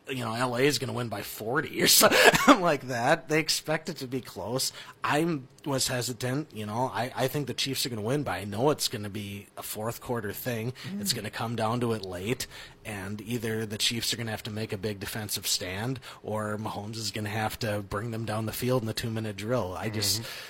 [0.10, 3.30] you know, LA is going to win by 40 or something like that.
[3.30, 4.72] They expect it to be close.
[5.04, 8.32] I was hesitant, you know, I, I think the Chiefs are going to win, but
[8.32, 10.74] I know it's going to be a fourth quarter thing.
[10.88, 11.02] Mm-hmm.
[11.02, 12.48] It's going to come down to it late,
[12.84, 16.58] and either the Chiefs are going to have to make a big defensive stand or
[16.58, 19.36] Mahomes is going to have to bring them down the field in the two minute
[19.36, 19.76] drill.
[19.78, 20.22] I just.
[20.22, 20.50] Mm-hmm.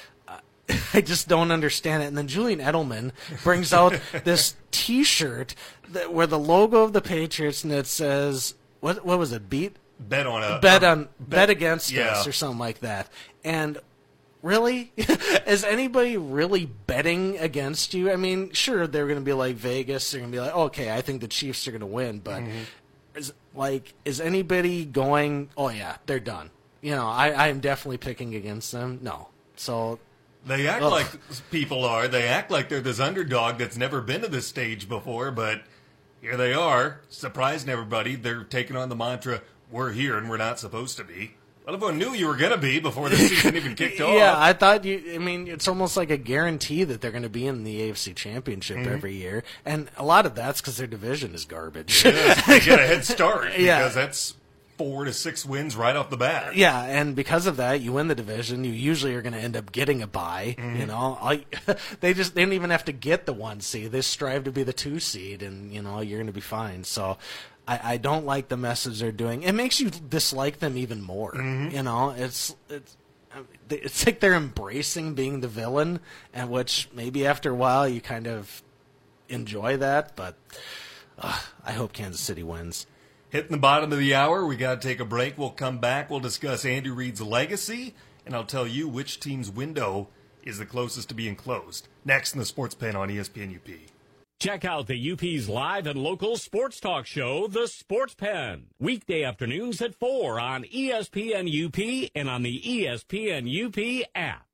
[0.94, 2.06] I just don't understand it.
[2.06, 3.12] And then Julian Edelman
[3.44, 5.56] brings out this T-shirt
[5.90, 9.50] that, where the logo of the Patriots and it says what what was it?
[9.50, 12.12] Beat Bet on a bet on bet against yeah.
[12.12, 13.10] us or something like that.
[13.44, 13.78] And
[14.42, 14.92] really,
[15.48, 18.12] is anybody really betting against you?
[18.12, 20.12] I mean, sure they're going to be like Vegas.
[20.12, 22.42] They're going to be like, okay, I think the Chiefs are going to win, but
[22.42, 22.60] Mm-hmm.
[23.16, 25.50] is like is anybody going?
[25.56, 26.50] Oh yeah, they're done.
[26.82, 29.00] You know, I I am definitely picking against them.
[29.02, 30.00] No, so
[30.46, 30.92] They act Ugh.
[30.92, 31.08] like
[31.52, 32.10] people are.
[32.10, 35.62] They act like they're this underdog that's never been to this stage before, but
[36.24, 38.16] here they are, surprising everybody.
[38.16, 41.36] They're taking on the mantra, we're here and we're not supposed to be.
[41.66, 44.14] Well, everyone knew you were going to be before the season even kicked off.
[44.14, 45.02] Yeah, I thought you.
[45.16, 48.16] I mean, it's almost like a guarantee that they're going to be in the AFC
[48.16, 48.94] Championship Mm-hmm.
[48.94, 52.04] every year, and a lot of that's because their division is garbage.
[52.04, 53.88] Yeah, they get a head start because Yeah.
[53.90, 54.36] that's
[54.78, 56.56] four to six wins right off the bat.
[56.56, 58.64] Yeah, and because of that, you win the division.
[58.64, 60.56] You usually are going to end up getting a bye.
[60.58, 60.80] Mm-hmm.
[60.80, 61.46] You know, I,
[62.00, 63.92] they just they don't even have to get the one seed.
[63.92, 66.84] They strive to be the two seed, and you know you're going to be fine.
[66.84, 67.18] So.
[67.66, 69.44] I, I don't like the message they're doing.
[69.44, 71.32] It makes you dislike them even more.
[71.32, 71.74] Mm-hmm.
[71.74, 72.98] You know, it's it's
[73.70, 76.02] it's like they're embracing being the villain,
[76.34, 78.62] and which maybe after a while you kind of
[79.30, 80.18] enjoy that.
[80.18, 80.36] But
[81.18, 82.86] uh, I hope Kansas City wins.
[83.34, 85.40] Hitting the bottom of the hour, we got to take a break.
[85.40, 86.12] We'll come back.
[86.12, 87.96] We'll discuss Andy Reid's legacy,
[88.28, 90.10] and I'll tell you which team's window
[90.44, 91.88] is the closest to being closed.
[92.06, 93.80] Next in the Sports Pen on ESPN UP.
[94.38, 98.68] Check out the UP's live and local sports talk show, The Sports Pen.
[98.78, 104.46] Weekday afternoons at 4 on ESPN UP and on the ESPN UP app.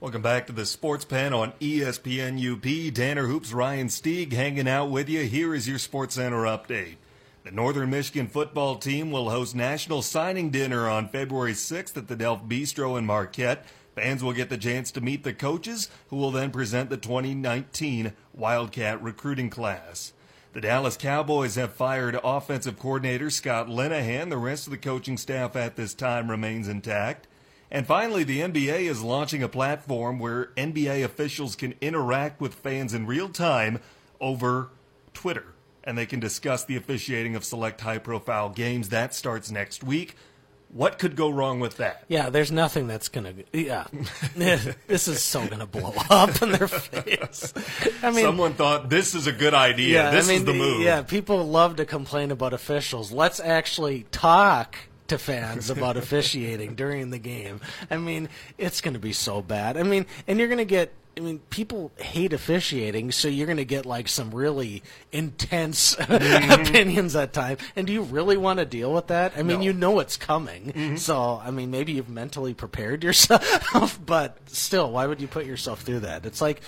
[0.00, 2.94] Welcome back to the Sports Pen on ESPN UP.
[2.94, 5.22] Tanner Hoops, Ryan Stieg hanging out with you.
[5.22, 6.96] Here is your Sports Center update.
[7.48, 12.14] The Northern Michigan football team will host National Signing Dinner on February 6th at the
[12.14, 13.64] Delft Bistro in Marquette.
[13.94, 18.12] Fans will get the chance to meet the coaches, who will then present the 2019
[18.34, 20.12] Wildcat recruiting class.
[20.52, 24.28] The Dallas Cowboys have fired offensive coordinator Scott Linehan.
[24.28, 27.28] The rest of the coaching staff at this time remains intact.
[27.70, 32.92] And finally, the NBA is launching a platform where NBA officials can interact with fans
[32.92, 33.80] in real time
[34.20, 34.68] over
[35.14, 35.54] Twitter.
[35.88, 38.90] And they can discuss the officiating of select high profile games.
[38.90, 40.16] That starts next week.
[40.70, 42.04] What could go wrong with that?
[42.08, 43.32] Yeah, there's nothing that's gonna.
[43.54, 43.86] Yeah,
[44.36, 47.54] this is so gonna blow up in their face.
[48.02, 49.94] I mean, Someone thought this is a good idea.
[49.94, 50.82] yeah, this I mean, is the move.
[50.82, 53.10] Yeah, people love to complain about officials.
[53.10, 57.62] Let's actually talk to fans about officiating during the game.
[57.90, 59.78] I mean, it's gonna be so bad.
[59.78, 60.92] I mean, and you're gonna get.
[61.18, 66.50] I mean, people hate officiating, so you're going to get like some really intense mm-hmm.
[66.62, 67.60] opinions at times.
[67.74, 69.32] And do you really want to deal with that?
[69.36, 69.64] I mean, No.
[69.64, 70.96] you know it's coming, mm-hmm.
[70.96, 75.82] so I mean, maybe you've mentally prepared yourself, but still, why would you put yourself
[75.82, 76.24] through that?
[76.24, 76.60] It's like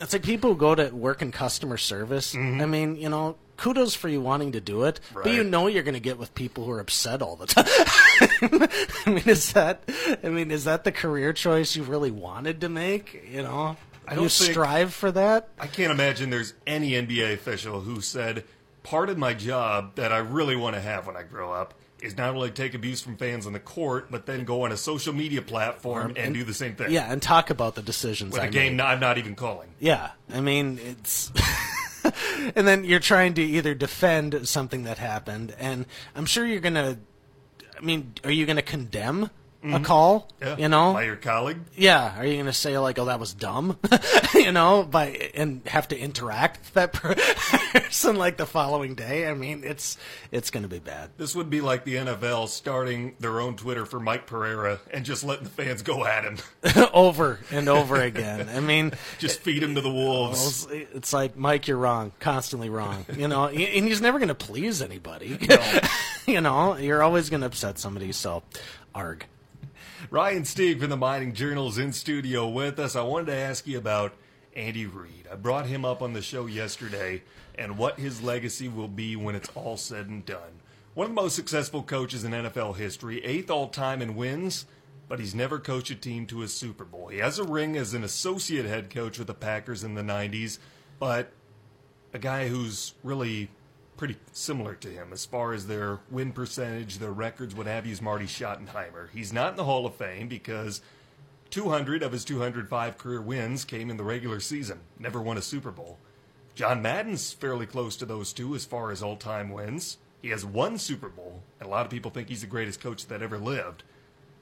[0.00, 2.34] it's like people who go to work in customer service.
[2.34, 2.60] Mm-hmm.
[2.62, 5.46] I mean, you know, kudos for you wanting to do it, but you Right.
[5.50, 7.46] know you're going to get with people who are upset all the
[8.20, 8.29] time.
[9.06, 9.82] I mean, is that?
[10.22, 13.26] I mean, is that the career choice you really wanted to make?
[13.30, 13.76] You know,
[14.06, 15.48] I don't you strive for that.
[15.58, 18.44] I can't imagine there's any NBA official who said,
[18.82, 22.16] part of my job that I really want to have when I grow up is
[22.16, 25.12] not only take abuse from fans on the court, but then go on a social
[25.12, 26.90] media platform and, do the same thing.
[26.90, 28.32] Yeah, and talk about the decisions.
[28.32, 28.82] With I a game made.
[28.82, 29.68] I'm not even calling.
[29.78, 31.30] Yeah, I mean it's.
[32.54, 36.98] and then you're trying to either defend something that happened, and I'm sure you're gonna.
[37.80, 39.30] I mean, are you gonna condemn
[39.62, 40.56] a call, Yeah.
[40.56, 41.58] you know, by your colleague.
[41.76, 43.76] yeah, are you going to say like, "Oh, that was dumb,"
[44.34, 49.28] you know, by and have to interact with that person like the following day?
[49.28, 49.98] I mean, it's
[50.30, 51.10] it's going to be bad.
[51.18, 55.24] This would be like the NFL starting their own Twitter for Mike Pereira and just
[55.24, 56.38] letting the fans go at him.
[56.94, 58.48] over and over again.
[58.48, 60.66] I mean, just feed him to the wolves.
[60.70, 63.04] it's like Mike, you're wrong, constantly wrong.
[63.14, 65.38] You know, and he's never going to please anybody.
[66.26, 68.12] you know, you're always going to upset somebody.
[68.12, 68.42] So,
[68.94, 69.26] arg.
[70.08, 72.96] Ryan Stieg from the Mining Journal is in studio with us.
[72.96, 74.14] I wanted to ask you about
[74.56, 75.28] Andy Reid.
[75.30, 77.22] I brought him up on the show yesterday
[77.56, 80.62] and what his legacy will be when it's all said and done.
[80.94, 84.64] One of the most successful coaches in NFL history, eighth all time in wins,
[85.06, 87.08] but he's never coached a team to a Super Bowl.
[87.08, 90.58] He has a ring as an associate head coach with the Packers in the 90s,
[90.98, 91.30] but
[92.14, 93.50] a guy who's really
[93.96, 97.92] pretty similar to him as far as their win percentage, their records, what have you,
[97.92, 99.10] is Marty Schottenheimer.
[99.12, 100.80] He's not in the Hall of Fame because
[101.50, 105.70] 200 of his 205 career wins came in the regular season, never won a Super
[105.70, 105.98] Bowl.
[106.54, 109.98] John Madden's fairly close to those two as far as all time wins.
[110.22, 113.06] He has one Super Bowl, and a lot of people think he's the greatest coach
[113.06, 113.82] that ever lived.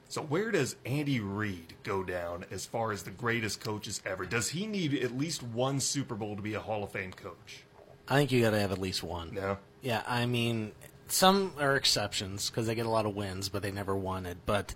[0.09, 4.25] So where does Andy Reid go down as far as the greatest coaches ever?
[4.25, 7.63] Does he need at least one Super Bowl to be a Hall of Fame coach?
[8.09, 9.33] I think you got to have at least one.
[9.33, 9.57] No.
[9.81, 10.71] Yeah, I mean,
[11.07, 14.37] some are exceptions because they get a lot of wins, but they never won it.
[14.45, 14.75] But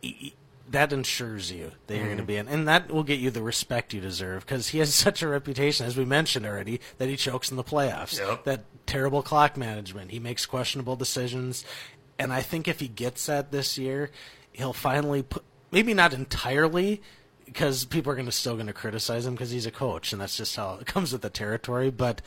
[0.00, 0.32] e-
[0.70, 2.26] that ensures you that you're going to mm-hmm.
[2.28, 5.22] be in, and that will get you the respect you deserve because he has such
[5.22, 8.18] a reputation, as we mentioned already, that he chokes in the playoffs.
[8.18, 8.44] Yep.
[8.44, 10.10] That terrible clock management.
[10.10, 11.64] He makes questionable decisions,
[12.18, 14.10] and I think if he gets that this year,
[14.52, 17.02] he'll finally put maybe not entirely
[17.46, 20.20] because people are going to still going to criticize him because he's a coach and
[20.20, 22.22] that's just how it comes with the territory but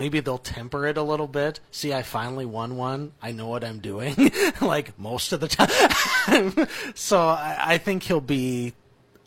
[0.00, 1.60] maybe they'll temper it a little bit.
[1.70, 3.12] See i finally won one.
[3.22, 5.68] I know what i'm doing like most of the time.
[6.94, 8.72] So I, I think he'll be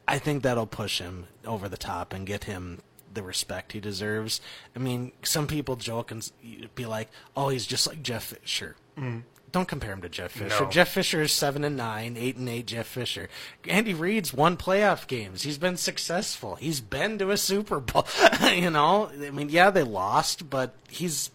[0.08, 2.80] i think that'll push him over the top and get him
[3.14, 4.42] the respect he deserves.
[4.76, 6.30] I mean some people joke and
[6.74, 9.20] be like oh he's just like jeff fisher mm-hmm.
[9.54, 10.64] Don't compare him to Jeff Fisher.
[10.64, 10.70] No.
[10.70, 12.66] Jeff Fisher is seven and nine, eight and eight.
[12.66, 13.30] Jeff Fisher.
[13.70, 15.44] Andy Reid's won playoff games.
[15.44, 16.56] He's been successful.
[16.56, 18.08] He's been to a Super Bowl.
[18.52, 21.30] you know, I mean, yeah, they lost, but he's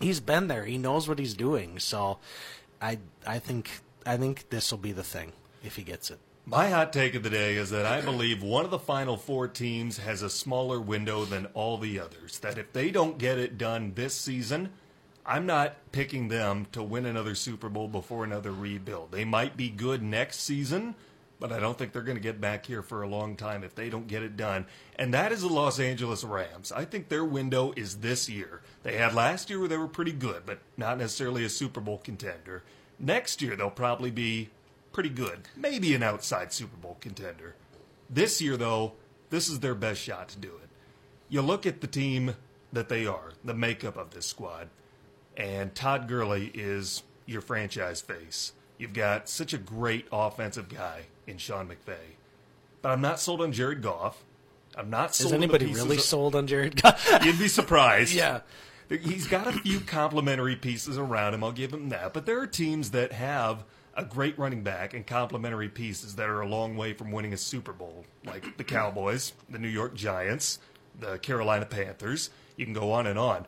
[0.00, 0.64] he's been there.
[0.64, 1.80] He knows what he's doing.
[1.80, 2.18] So,
[2.80, 3.68] I I think
[4.06, 5.32] I think this will be the thing
[5.64, 6.20] if he gets it.
[6.46, 9.48] My hot take of the day is that I believe one of the final four
[9.48, 12.38] teams has a smaller window than all the others.
[12.38, 14.70] That if they don't get it done this season,
[15.30, 19.12] I'm not picking them to win another Super Bowl before another rebuild.
[19.12, 20.96] They might be good next season,
[21.38, 23.76] but I don't think they're going to get back here for a long time if
[23.76, 24.66] they don't get it done.
[24.96, 26.72] And that is the Los Angeles Rams.
[26.72, 28.62] I think their window is this year.
[28.82, 31.98] They had last year where they were pretty good, but not necessarily a Super Bowl
[31.98, 32.64] contender.
[32.98, 34.50] Next year, they'll probably be
[34.90, 37.54] pretty good, maybe an outside Super Bowl contender.
[38.10, 38.94] This year, though,
[39.30, 40.70] this is their best shot to do it.
[41.28, 42.34] You look at the team
[42.72, 44.70] that they are, the makeup of this squad,
[45.36, 48.52] and Todd Gurley is your franchise face.
[48.78, 52.16] You've got such a great offensive guy in Sean McVay.
[52.82, 54.24] But I'm not sold on Jared Goff.
[54.76, 57.06] I'm not sold Is on the anybody really of- sold on Jared Goff?
[57.24, 58.14] You'd be surprised.
[58.14, 58.40] Yeah.
[58.88, 61.44] He's got a few complementary pieces around him.
[61.44, 62.12] I'll give him that.
[62.12, 63.64] But there are teams that have
[63.94, 67.36] a great running back and complementary pieces that are a long way from winning a
[67.36, 70.58] Super Bowl, like the Cowboys, the New York Giants,
[70.98, 72.30] the Carolina Panthers.
[72.56, 73.46] You can go on and on.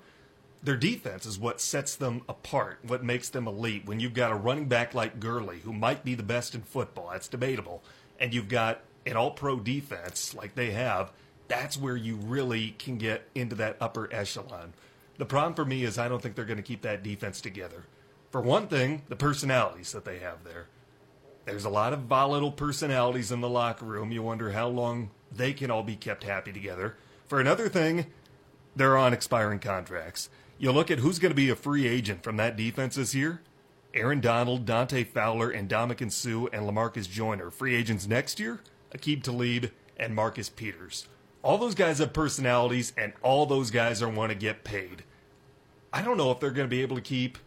[0.63, 3.85] Their defense is what sets them apart, what makes them elite.
[3.85, 7.11] When you've got a running back like Gurley, who might be the best in football,
[7.11, 7.83] that's debatable,
[8.21, 11.13] and you've got an all pro defense like they have,
[11.49, 14.73] that's where you really can get into that upper echelon.
[15.19, 17.85] The problem for me is I don't think they're going to keep that defense together.
[18.31, 20.67] For one thing, the personalities that they have there.
[21.45, 24.13] There's a lot of volatile personalities in the locker room.
[24.13, 26.97] You wonder how long they can all be kept happy together.
[27.27, 28.07] For another thing,
[28.77, 30.31] they're on expiring contracts.
[30.63, 33.43] You look at who's going to be a free agent from that defense this year.
[33.95, 37.51] Aaron Donald, Dante Fowler, and Ndamukong Suh and Lamarcus Joyner.
[37.51, 38.61] Free agents next year,
[38.97, 41.09] Aqib Talib and Marcus Peters.
[41.43, 45.03] All those guys have personalities, and all those guys are want to get paid.
[45.93, 47.39] I don't know if they're going to be able to keep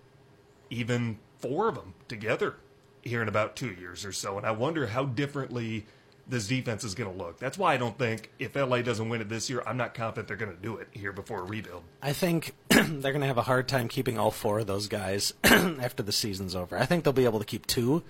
[0.70, 2.58] even four of them together
[3.02, 4.38] here in about two years or so.
[4.38, 5.86] And I wonder how differently
[6.28, 7.40] this defense is going to look.
[7.40, 10.28] That's why I don't think if LA doesn't win it this year, I'm not confident
[10.28, 11.84] they're going to do it here before a rebuild.
[12.02, 12.54] I think
[13.02, 16.12] they're going to have a hard time keeping all four of those guys after the
[16.12, 16.78] season's over.
[16.78, 18.04] I think they'll be able to keep 2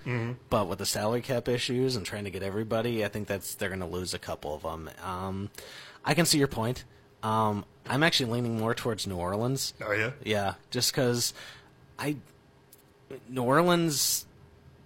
[0.50, 3.68] but with the salary cap issues and trying to get everybody, I think that's they're
[3.68, 4.90] going to lose a couple of them.
[5.04, 5.50] Um,
[6.04, 6.84] I can see your point.
[7.22, 9.74] Um, I'm actually leaning more towards New Orleans.
[9.84, 10.12] Are you?
[10.24, 11.34] Yeah, just because
[11.98, 12.16] I
[13.28, 14.26] New Orleans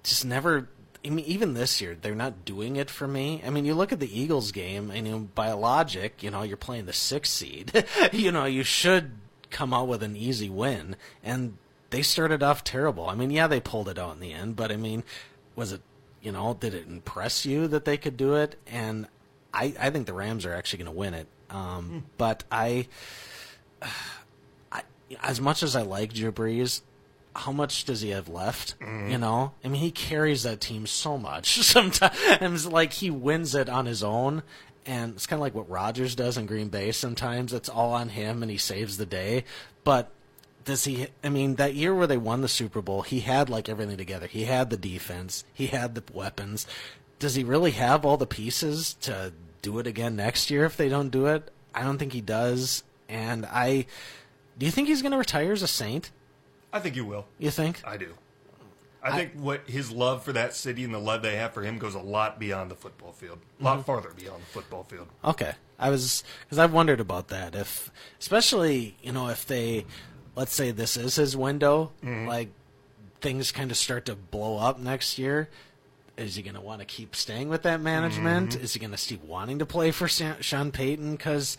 [0.03, 0.69] just never.
[1.05, 3.43] I mean, even this year, they're not doing it for me.
[3.47, 6.43] I mean, you look at the Eagles game, and you know, by logic, you know,
[6.43, 7.85] you're playing the sixth seed.
[8.13, 9.13] you know, you should
[9.51, 11.57] come out with an easy win, and
[11.91, 13.09] they started off terrible.
[13.09, 15.03] I mean, yeah, they pulled it out in the end, but I mean,
[15.57, 15.83] was it,
[16.23, 18.57] you know, did it impress you that they could do it?
[18.67, 19.09] And
[19.53, 21.27] I, I think the Rams are actually going to win it.
[21.51, 21.99] Um, Hmm.
[22.17, 22.87] But I,
[24.71, 24.83] I,
[25.23, 26.83] as much as I like Drew Brees,
[27.35, 28.79] how much does he have left?
[28.81, 29.11] Mm-hmm.
[29.11, 31.61] You know, I mean, he carries that team so much.
[31.63, 34.43] Sometimes, like he wins it on his own,
[34.87, 36.93] and it's kind of like what Rodgers does in Green Bay.
[36.93, 39.45] Sometimes it's all on him, and he saves the day.
[39.85, 40.11] But
[40.65, 41.09] does he?
[41.23, 44.27] I mean, that year where they won the Super Bowl, he had like everything together.
[44.27, 46.67] He had the defense, he had the weapons.
[47.19, 50.89] Does he really have all the pieces to do it again next year if they
[50.89, 51.51] don't do it?
[51.75, 52.83] I don't think he does.
[53.09, 53.87] And I,
[54.59, 56.11] do you think he's going to retire as a Saint?
[56.73, 57.27] I think you will.
[57.39, 57.83] You think?
[57.85, 58.15] I do.
[59.03, 61.79] I, think what his love for that city and the love they have for him
[61.79, 63.85] goes a lot beyond the football field, a lot mm-hmm.
[63.85, 65.09] farther beyond the football field.
[65.25, 67.55] Okay, I was because I've wondered about that.
[67.55, 69.87] If, especially, you know, if they,
[70.37, 72.27] let's say this is his window, mm-hmm.
[72.27, 72.51] like
[73.21, 75.49] things kind of start to blow up next year.
[76.17, 78.51] Is he going to want to keep staying with that management?
[78.51, 78.65] Mm-hmm.
[78.65, 81.13] Is he going to keep wanting to play for Sean Payton?
[81.13, 81.57] Because,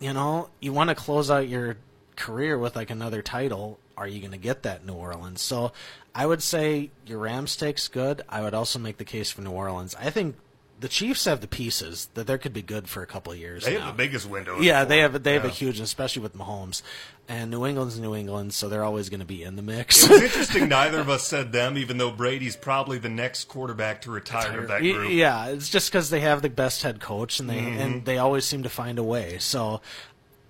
[0.00, 1.76] you know, you want to close out your
[2.16, 3.78] career with like another title.
[3.96, 5.40] Are you going to get that New Orleans?
[5.40, 5.72] So
[6.14, 8.22] I would say your Rams take's good.
[8.28, 9.96] I would also make the case for New Orleans.
[9.98, 10.36] I think
[10.78, 13.64] the Chiefs have the pieces that there could be good for a couple of years.
[13.64, 13.86] They now.
[13.86, 14.60] have the biggest window.
[14.60, 16.82] Yeah, they have they have a huge, especially with Mahomes,
[17.28, 20.04] and New England's New England, so they're always going to be in the mix.
[20.04, 20.68] It was interesting.
[20.68, 24.68] Neither of us said them, even though Brady's probably the next quarterback to retire of
[24.68, 25.10] that group.
[25.10, 27.80] yeah, it's just because they have the best head coach, and they Mm-hmm.
[27.80, 29.38] and they always seem to find a way.
[29.38, 29.80] So,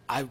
[0.08, 0.28] I.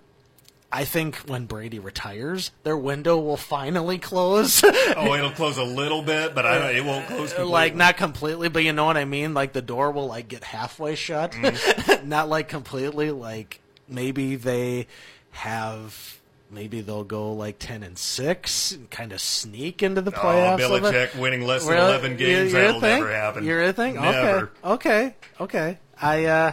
[0.76, 4.64] I think when Brady retires, their window will finally close.
[4.96, 7.52] Oh, it'll close a little bit, but I, it won't close completely.
[7.52, 9.34] like not completely, but you know what I mean.
[9.36, 12.08] Like the door will like get halfway shut, Mm-hmm.
[12.10, 13.12] not like completely.
[13.12, 14.88] Like maybe they
[15.32, 16.20] have,
[16.52, 20.64] maybe they'll go like ten and six, and kind of sneak into the Oh, playoffs.
[20.64, 20.94] of it.
[20.94, 21.86] Belichick winning less than Really?
[21.90, 23.44] 11 games, You're- you're that'll never happen.
[23.46, 23.96] You're a thing.
[23.96, 24.52] Never.
[24.64, 25.78] Okay, okay, okay.
[26.02, 26.52] I uh,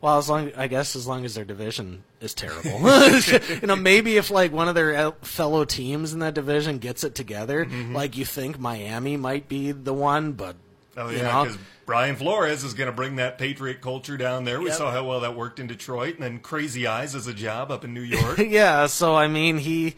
[0.00, 2.70] well, as long I guess as long as their division is terrible,
[3.60, 7.14] you know, maybe if like one of their fellow teams in that division gets it
[7.14, 10.56] together, like you think Miami might be the one, but
[10.94, 11.08] Mm-hmm.
[11.08, 14.60] Oh, yeah, because Brian Flores is going to bring that Patriot culture down there.
[14.60, 14.74] We Yep.
[14.76, 17.82] saw how well that worked in Detroit, and then Crazy Eyes as a job up
[17.82, 18.36] in New York.
[18.46, 19.94] yeah, so I mean, he.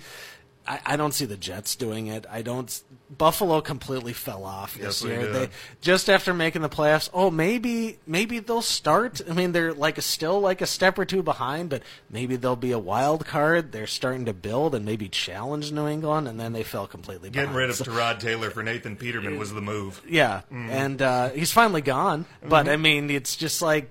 [0.67, 2.25] I, I don't see the Jets doing it.
[2.31, 2.83] I don't.
[3.17, 5.27] Buffalo completely fell off Yes, this year.
[5.31, 5.49] They
[5.83, 7.11] just after making the playoffs.
[7.13, 9.21] Oh, maybe maybe they'll start.
[9.29, 12.57] I mean, they're like a, still like a step or two behind, but maybe they'll
[12.57, 13.73] be a wild card.
[13.73, 17.29] They're starting to build and maybe challenge New England, and then they fell completely.
[17.31, 17.57] Getting behind.
[17.59, 20.01] rid of So- Tyrod Taylor for Nathan Peterman was the move.
[20.09, 20.71] yeah, Mm-hmm.
[20.71, 22.25] and uh, he's finally gone.
[22.43, 23.91] But I mean, it's just like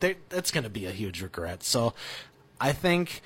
[0.00, 1.62] they- that's going to be a huge regret.
[1.62, 1.94] So
[2.60, 3.22] I think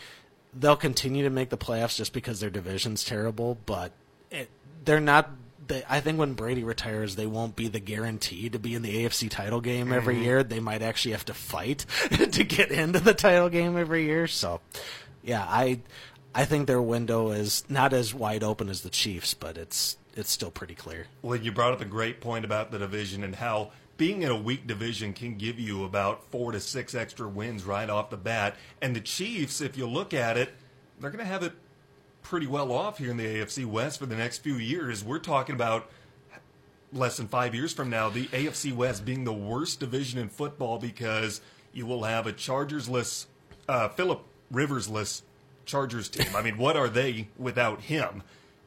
[0.59, 3.59] they'll continue to make the playoffs just because their division's terrible.
[3.67, 3.93] But
[4.31, 4.51] it,
[4.85, 5.31] they're not.
[5.67, 9.05] They, I think when Brady retires, they won't be the guarantee to be in the
[9.05, 10.25] AFC title game every mm-hmm.
[10.25, 10.43] year.
[10.43, 11.87] They might actually have to fight
[12.33, 14.27] to get into the title game every year.
[14.27, 14.61] So,
[15.23, 15.81] yeah, I
[16.35, 20.31] I think their window is not as wide open as the Chiefs, but it's it's
[20.31, 21.07] still pretty clear.
[21.23, 24.37] Well, you brought up a great point about the division and how being in a
[24.37, 28.57] weak division can give you about four to six extra wins right off the bat.
[28.83, 30.55] And the Chiefs, if you look at it,
[31.01, 31.53] they're going to have it
[32.23, 35.05] pretty well off here in the AFC West for the next few years.
[35.05, 35.91] We're talking about
[36.93, 40.79] less than five years from now, the AFC West being the worst division in football
[40.79, 41.41] because
[41.73, 43.27] you will have a Chargers-less,
[43.69, 45.23] uh, Philip Rivers-less
[45.67, 46.35] Chargers team.
[46.35, 48.23] I mean, what are they without him?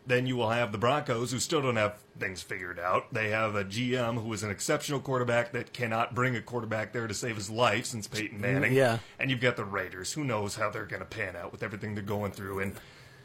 [0.07, 3.13] Then you will have the Broncos, who still don't have things figured out.
[3.13, 7.07] They have a GM who is an exceptional quarterback that cannot bring a quarterback there
[7.07, 8.73] to save his life since Peyton Manning.
[8.73, 8.99] Yeah.
[9.19, 10.13] And you've got the Raiders.
[10.13, 12.59] Who knows how they're going to pan out with everything they're going through.
[12.59, 12.73] And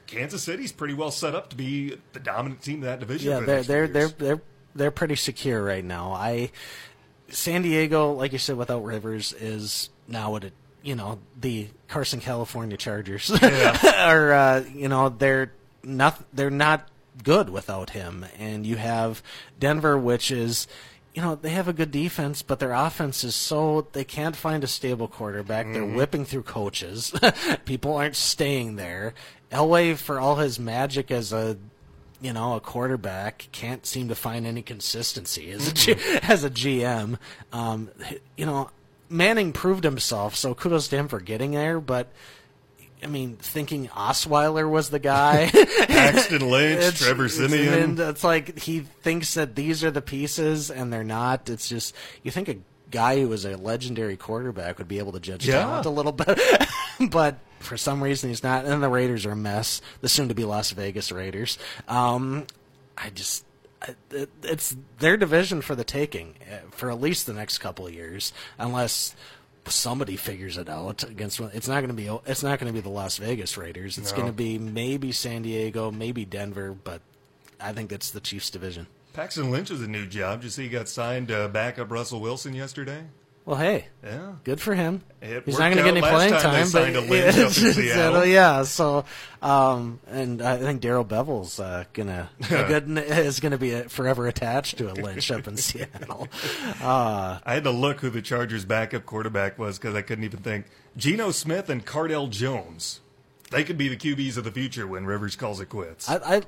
[0.06, 3.30] Kansas City's pretty well set up to be the dominant team of that division.
[3.30, 4.42] Yeah, the they're they're they're they're
[4.74, 6.12] they're pretty secure right now.
[6.12, 6.50] I
[7.28, 10.52] San Diego, like you said, without Rivers, is now what it
[10.82, 14.32] you know the Carson California Chargers are.
[14.32, 15.52] Uh, you know they're
[15.82, 16.88] not they're not
[17.22, 19.22] good without him, and you have
[19.58, 20.66] Denver, which is.
[21.14, 24.64] You know they have a good defense, but their offense is so they can't find
[24.64, 25.70] a stable quarterback.
[25.70, 27.12] They're whipping through coaches.
[27.66, 29.12] People aren't staying there.
[29.50, 31.58] Elway, for all his magic as a
[32.22, 36.50] you know, a quarterback can't seem to find any consistency as a, G- as a
[36.50, 37.18] GM.
[37.52, 37.90] Um,
[38.36, 38.70] you know,
[39.08, 41.80] Manning proved himself, so kudos to him for getting there.
[41.80, 42.10] But
[43.02, 45.50] I mean, thinking Osweiler was the guy.
[45.88, 47.74] Paxton Lynch, It's- Trevor Siemian.
[47.74, 51.50] and It's like he thinks that these are the pieces, and they're not.
[51.50, 52.56] It's just you think a
[52.90, 55.60] guy who was a legendary quarterback would be able to judge Yeah.
[55.62, 56.38] talent a little bit,
[57.10, 58.64] but for some reason he's not.
[58.66, 59.80] And the Raiders are a mess.
[60.00, 61.58] The soon-to-be Las Vegas Raiders.
[61.88, 62.46] Um,
[62.96, 63.44] I just.
[64.44, 68.32] It's their division for the taking uh, for at least the next couple of years,
[68.56, 69.16] unless
[69.66, 71.50] somebody figures it out against one.
[71.54, 72.08] It's not going to be.
[72.30, 73.98] It's not going to be the Las Vegas Raiders.
[73.98, 74.16] It's No.
[74.16, 77.00] going to be maybe San Diego, maybe Denver, but
[77.60, 78.86] I think that's the Chiefs division.
[79.12, 80.40] Paxton Lynch is a new job.
[80.40, 83.04] Did you see he got signed uh, to back up Russell Wilson yesterday?
[83.44, 84.34] Well, hey, Yeah.
[84.44, 85.02] good for him.
[85.20, 87.36] It He's not going to get any playing time time, but signed a Lynch up
[87.36, 88.24] in it's- Seattle.
[88.24, 88.62] yeah.
[88.62, 89.04] So,
[89.42, 94.78] um, and I think Darrell Bevell's uh, gonna good is gonna be uh forever attached
[94.78, 96.28] to a Lynch up in Seattle.
[96.80, 100.40] Uh, I had to look who the Chargers' backup quarterback was because I couldn't even
[100.40, 100.66] think.
[100.96, 103.00] Geno Smith and Cardale Jones.
[103.50, 106.08] They could be the QBs of the future when Rivers calls it quits.
[106.08, 106.42] I, I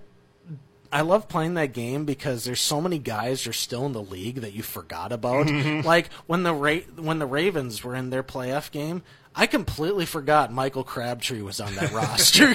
[0.94, 4.42] I love playing that game because there's so many guys are still in the league
[4.42, 5.48] that you forgot about.
[5.48, 5.84] Mm-hmm.
[5.84, 9.02] like when the Ra- when the Ravens were in their playoff game,
[9.34, 12.54] I completely forgot Michael Crabtree was on that roster.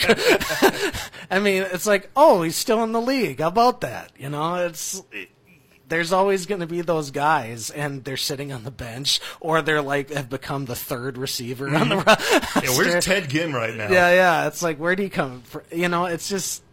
[1.29, 3.41] I mean, it's like, oh, he's still in the league.
[3.41, 4.13] How about that?
[4.17, 5.03] You know, it's.
[5.89, 9.81] there's always going to be those guys, and they're sitting on the bench, or they're
[9.81, 12.07] like have become the third receiver on the mm-hmm.
[12.07, 12.65] roster.
[12.65, 13.91] yeah, where's Ted Ginn right now?
[13.91, 14.47] Yeah, yeah.
[14.47, 15.63] It's like where do you come from?
[15.73, 16.63] You know, it's just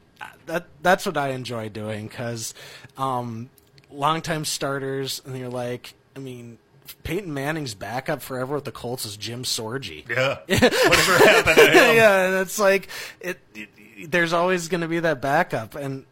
[0.46, 2.54] that that's what I enjoy doing because
[2.96, 3.50] um,
[3.90, 6.58] longtime starters, and you're like, I mean,
[7.02, 10.08] Peyton Manning's backup forever with the Colts is Jim Sorgi.
[10.08, 10.38] Yeah.
[10.46, 11.74] Whatever happened to him?
[11.96, 12.88] yeah, and it's like
[13.20, 16.04] it, it- There's always going to be that backup, and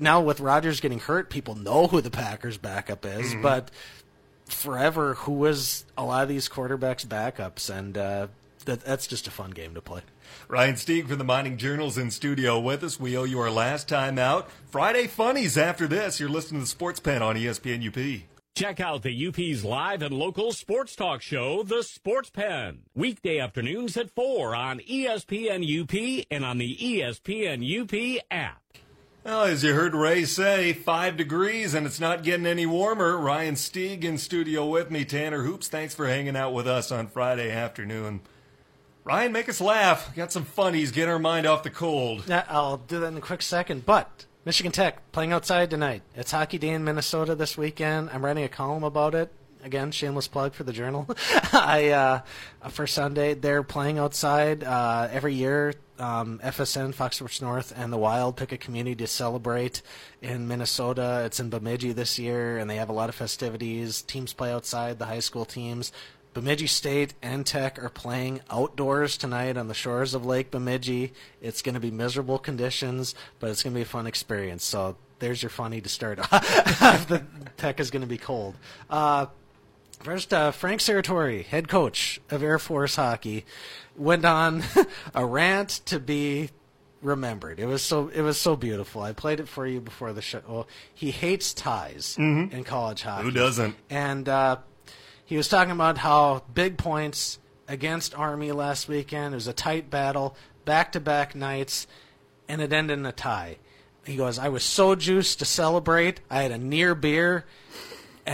[0.00, 3.70] now with Rodgers getting hurt, people know who the Packers' backup is, but
[4.46, 8.26] forever, who was a lot of these quarterbacks' backups, and uh,
[8.68, 10.02] that, that's just a fun game to play.
[10.46, 13.00] Ryan Stieg from the Mining Journal's in studio with us.
[13.00, 14.48] We owe you our last time out.
[14.70, 16.20] Friday funnies after this.
[16.20, 18.22] You're listening to the Sports Pen on ESPN UP.
[18.54, 22.80] Check out the UP's live and local sports talk show, The Sports Pen.
[22.94, 28.62] Weekday afternoons at 4 on ESPN UP and on the ESPN UP app.
[29.24, 33.16] Well, as you heard Ray say, five degrees and it's not getting any warmer.
[33.16, 35.04] Ryan Stieg in studio with me.
[35.04, 38.20] Tanner Hoops, thanks for hanging out with us on Friday afternoon.
[39.08, 40.14] Ryan, make us laugh.
[40.14, 40.90] Got some funnies.
[40.90, 42.24] Get our mind off the cold.
[42.28, 43.86] Yeah, I'll do that in a quick second.
[43.86, 46.02] But Michigan Tech playing outside tonight.
[46.14, 48.10] It's Hockey Day in Minnesota this weekend.
[48.12, 49.32] I'm writing a column about it.
[49.64, 51.08] Again, shameless plug for the journal.
[51.54, 55.72] I uh, for Sunday they're playing outside uh, every year.
[55.98, 59.82] Um, FSN, Fox Sports North, and the Wild pick a community to celebrate
[60.22, 61.22] in Minnesota.
[61.24, 64.02] It's in Bemidji this year, and they have a lot of festivities.
[64.02, 65.00] Teams play outside.
[65.00, 65.90] The high school teams.
[66.38, 71.12] Bemidji State and Tech are playing outdoors tonight on the shores of Lake Bemidji.
[71.42, 74.64] It's going to be miserable conditions, but it's going to be a fun experience.
[74.64, 77.08] So there's your funny to start off.
[77.08, 77.24] the
[77.56, 78.54] Tech is going to be cold.
[78.88, 79.26] Uh,
[79.98, 83.44] First, uh, Frank Serratore, head coach of Air Force hockey,
[83.96, 84.62] went on
[85.16, 86.50] a rant to be
[87.02, 87.58] remembered.
[87.58, 89.02] It was so it was so beautiful.
[89.02, 90.68] I played it for you before the show.
[90.94, 93.24] He hates ties in college hockey.
[93.24, 93.74] Who doesn't?
[93.90, 94.58] And uh,
[95.28, 99.34] he was talking about how big points against Army last weekend.
[99.34, 101.86] It was a tight battle, back to back nights,
[102.48, 103.58] and it ended in a tie.
[104.06, 106.20] He goes, I was so juiced to celebrate.
[106.30, 107.44] I had a near beer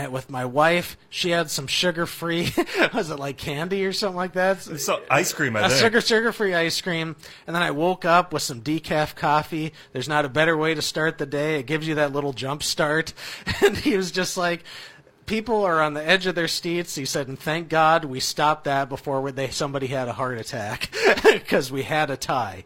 [0.09, 0.97] with my wife.
[1.09, 2.53] She had some sugar free,
[2.93, 4.61] was it like candy or something like that?
[4.61, 5.81] So, ice cream, I a think.
[5.81, 9.73] sugar sugar free ice cream, and then I woke up with some decaf coffee.
[9.91, 11.59] There's not a better way to start the day.
[11.59, 13.13] It gives you that little jump start.
[13.65, 14.63] And he was just like,
[15.25, 16.95] people are on the edge of their seats.
[16.95, 20.89] He said, and thank God we stopped that before they somebody had a heart attack
[21.23, 22.63] because we had a tie.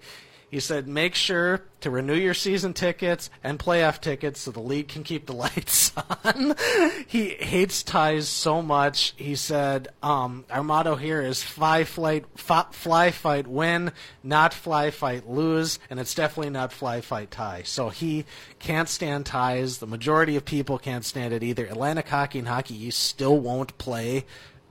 [0.50, 4.88] He said, make sure to renew your season tickets and playoff tickets so the league
[4.88, 6.56] can keep the lights on.
[7.08, 9.14] he hates ties so much.
[9.16, 13.92] He said, um, our motto here is fly, flight, f- fly, fight, win,
[14.24, 17.62] not fly, fight, lose, and it's definitely not fly, fight, tie.
[17.64, 18.26] So he
[18.58, 19.78] can't stand ties.
[19.78, 21.66] The majority of people can't stand it either.
[21.66, 24.26] Atlantic Hockey and Hockey East still won't play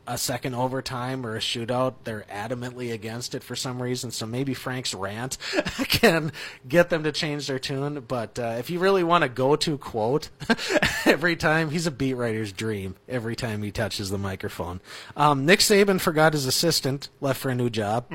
[0.08, 1.94] a second overtime or a shootout.
[2.04, 4.10] They're adamantly against it for some reason.
[4.10, 5.36] So maybe Frank's rant
[5.88, 6.32] can
[6.66, 8.00] get them to change their tune.
[8.08, 10.30] But uh, if you really want a go-to quote
[11.04, 12.96] every time, he's a beat writer's dream.
[13.06, 14.80] Every time he touches the microphone.
[15.16, 18.10] Um, Nick Saban forgot his assistant, left for a new job.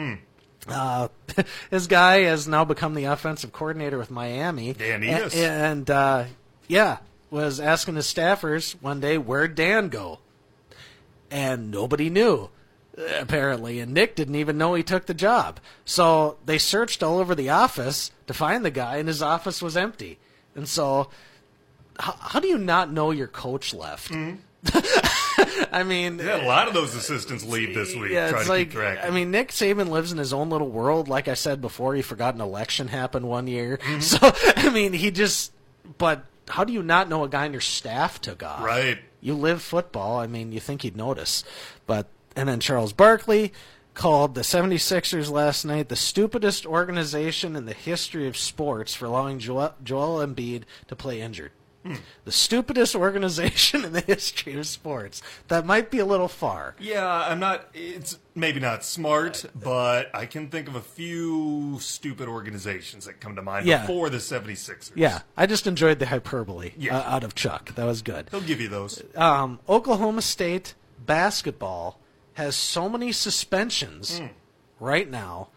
[0.67, 1.09] Uh,
[1.69, 4.73] his guy has now become the offensive coordinator with Miami.
[4.73, 5.35] Dan Enos.
[5.35, 6.25] and uh,
[6.67, 6.97] yeah,
[7.29, 10.19] was asking his staffers one day where'd Dan go
[11.33, 12.49] and nobody knew.
[13.19, 15.59] apparently, and Nick didn't even know he took the job.
[15.83, 19.75] So they searched all over the office to find the guy, and his office was
[19.75, 20.19] empty.
[20.55, 21.09] And so,
[21.99, 24.11] how, how do you not know your coach left?
[25.71, 28.11] I mean, Yeah, a lot of those assistants leave this week.
[28.11, 28.75] yeah, it's to like.
[28.75, 31.07] I mean, Nick Saban lives in his own little world.
[31.07, 33.77] Like I said before, he forgot an election happened one year.
[33.77, 33.99] Mm-hmm.
[34.01, 34.17] So
[34.55, 35.51] I mean, he just.
[35.97, 38.63] But how do you not know a guy on your staff took off?
[38.63, 38.99] right.
[39.23, 40.19] You live football.
[40.19, 41.43] I mean, you think he'd notice.
[41.87, 43.53] But and then Charles Barkley
[43.93, 49.39] called the 76ers last night the stupidest organization in the history of sports for allowing
[49.39, 51.51] Joel, Joel Embiid to play injured.
[52.25, 55.21] The stupidest organization in the history of sports.
[55.49, 56.75] That might be a little far.
[56.79, 57.67] Yeah, I'm not.
[57.73, 63.35] It's maybe not smart, but I can think of a few stupid organizations that come
[63.35, 63.81] to mind Yeah.
[63.81, 64.93] before the 76ers.
[64.95, 66.97] Yeah, I just enjoyed the hyperbole Yeah.
[66.97, 67.75] uh, out of Chuck.
[67.75, 68.29] That was good.
[68.31, 69.03] He'll give you those.
[69.15, 70.75] Um, Oklahoma State
[71.05, 71.99] basketball
[72.35, 74.27] has so many suspensions Hmm.
[74.79, 75.49] right now.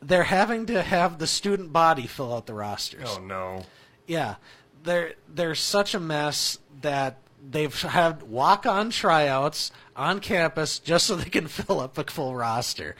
[0.00, 3.08] They're having to have the student body fill out the rosters.
[3.08, 3.64] Oh, no.
[4.06, 4.36] Yeah,
[4.82, 7.18] they're they're such a mess that
[7.50, 12.96] they've had walk-on tryouts on campus just so they can fill up a full roster.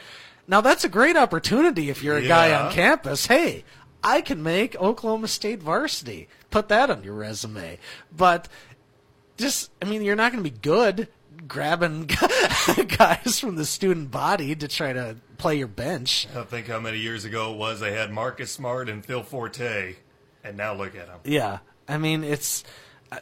[0.47, 3.27] Now that's a great opportunity if you're a guy on campus.
[3.27, 3.65] Hey,
[4.03, 6.29] I can make Oklahoma State varsity.
[6.51, 7.79] Put that on your resume.
[8.15, 8.49] But
[9.37, 11.09] just I mean, you're not going to be good
[11.49, 12.07] grabbing
[12.99, 16.27] guys from the student body to try to play your bench.
[16.35, 19.97] I think how many years ago it was they had Marcus Smart and Phil Forte,
[20.45, 21.21] and now look at them.
[21.25, 21.59] Yeah,
[21.89, 22.65] I mean it's.
[23.11, 23.19] Uh,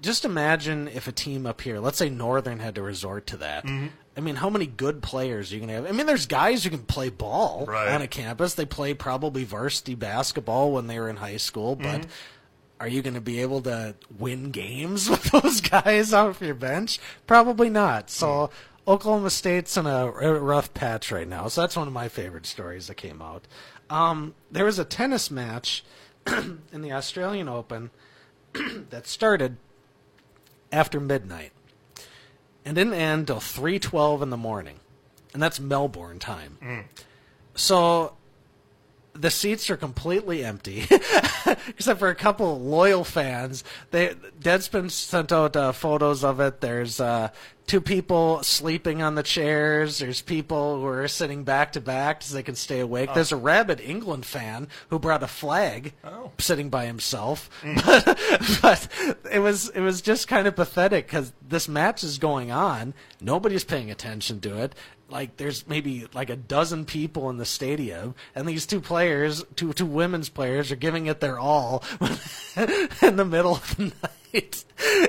[0.00, 3.64] just imagine if a team up here, let's say Northern, had to resort to that.
[3.66, 5.86] I mean, how many good players are you gonna have?
[5.86, 7.88] I mean, there's guys who can play ball Right.
[7.92, 8.54] on a campus.
[8.54, 12.06] They play probably varsity basketball when they were in high school, but.
[12.80, 16.98] Are you going to be able to win games with those guys off your bench?
[17.28, 18.10] Probably not.
[18.10, 18.50] So
[18.88, 21.46] Oklahoma State's in a rough patch right now.
[21.46, 23.46] So that's one of my favorite stories that came out.
[23.88, 25.84] Um, there was a tennis match
[26.72, 27.90] in the Australian Open
[28.90, 29.56] that started
[30.70, 31.52] after midnight
[32.64, 34.76] and didn't end till 3:12 in the morning.
[35.34, 36.58] And that's Melbourne time.
[37.54, 38.14] So
[39.14, 40.86] the seats are completely empty
[41.68, 43.64] except for a couple loyal fans.
[43.90, 46.60] They Deadspin sent out uh, photos of it.
[46.60, 47.28] There's uh,
[47.72, 49.98] two people sleeping on the chairs.
[49.98, 53.08] There's people who are sitting back to back so they can stay awake.
[53.10, 53.14] Oh.
[53.14, 56.32] There's a rabid England fan who brought a flag Oh.
[56.38, 57.48] sitting by himself.
[57.62, 57.82] Mm.
[58.60, 62.50] but, but it was it was just kind of pathetic because this match is going
[62.50, 62.92] on.
[63.22, 64.74] Nobody's paying attention to it.
[65.08, 69.72] Like there's maybe like a dozen people in the stadium, and these two players, two
[69.72, 71.84] two women's players, are giving it their all
[73.00, 74.12] in the middle of the night.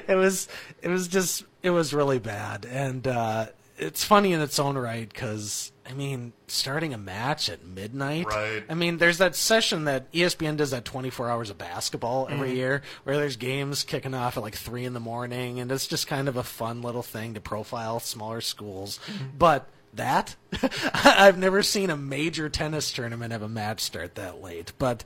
[0.07, 0.47] It was
[0.81, 3.47] it was just it was really bad, and uh,
[3.77, 8.27] it's funny in its own right because I mean starting a match at midnight.
[8.27, 8.63] Right.
[8.69, 12.57] I mean, there's that session that ESPN does that 24 hours of basketball every Mm-hmm.
[12.57, 16.05] year where there's games kicking off at like 3 in the morning, and it's just
[16.05, 18.99] kind of a fun little thing to profile smaller schools.
[19.07, 19.37] Mm-hmm.
[19.39, 20.35] But that,
[20.93, 24.73] I've never seen a major tennis tournament have a match start that late.
[24.77, 25.03] But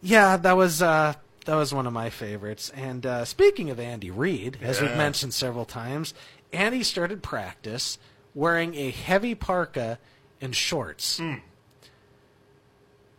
[0.00, 0.80] yeah, that was.
[0.82, 1.14] Uh,
[1.46, 2.70] that was one of my favorites.
[2.74, 6.12] And uh, speaking of Andy Reid, as we've mentioned several times,
[6.52, 7.98] Andy started practice
[8.34, 9.98] wearing a heavy parka
[10.40, 11.20] and shorts.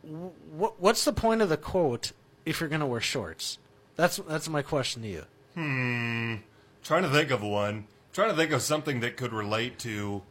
[0.03, 2.11] What, what's the point of the quote
[2.45, 3.57] if you're going to wear shorts?
[3.95, 5.25] That's that's my question to you.
[5.55, 6.35] Hmm.
[6.83, 7.87] Trying to think of one.
[8.13, 10.21] Trying to think of something that could relate to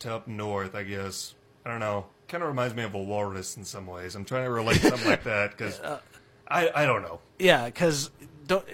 [0.00, 0.74] to up north.
[0.74, 2.06] I guess I don't know.
[2.26, 4.14] Kind of reminds me of a walrus in some ways.
[4.14, 5.80] I'm trying to relate something like that because
[6.50, 7.20] I I don't know.
[7.38, 8.10] Yeah, because
[8.46, 8.64] don't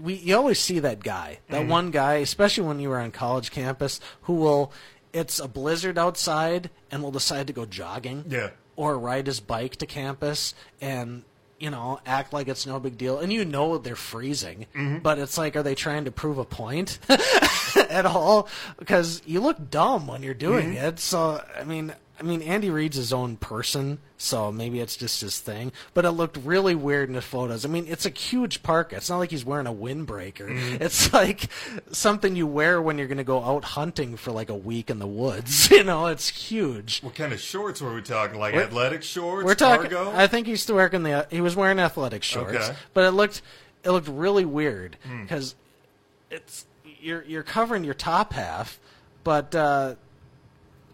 [0.00, 1.70] we you always see that guy, that mm-hmm.
[1.70, 4.72] one guy, especially when you were on college campus, who will.
[5.12, 8.24] It's a blizzard outside, and will decide to go jogging.
[8.28, 8.50] Yeah.
[8.74, 11.22] or ride his bike to campus and
[11.58, 14.98] you know act like it's no big deal and you know they're freezing mm-hmm.
[14.98, 16.98] but it's like are they trying to prove a point
[17.88, 20.84] at all because you look dumb when you're doing mm-hmm.
[20.84, 25.20] it so i mean i mean andy reid's his own person so maybe it's just
[25.20, 28.62] his thing but it looked really weird in the photos i mean it's a huge
[28.62, 30.46] parka it's not like he's wearing a windbreaker
[30.80, 31.48] it's like
[31.92, 34.98] something you wear when you're going to go out hunting for like a week in
[34.98, 38.38] the woods you know it's huge What kind of shorts were we talking?
[38.38, 39.44] Like We're- athletic shorts?
[39.44, 39.90] we're talking.
[39.90, 40.12] Cargo?
[40.16, 41.26] I think he's still wearing the.
[41.30, 42.74] He was wearing athletic shorts, Okay.
[42.94, 43.42] but it looked
[43.84, 45.22] it looked really weird Hmm.
[45.22, 45.54] because
[46.30, 46.64] it's
[47.00, 48.78] you're you're covering your top half,
[49.24, 49.94] but uh,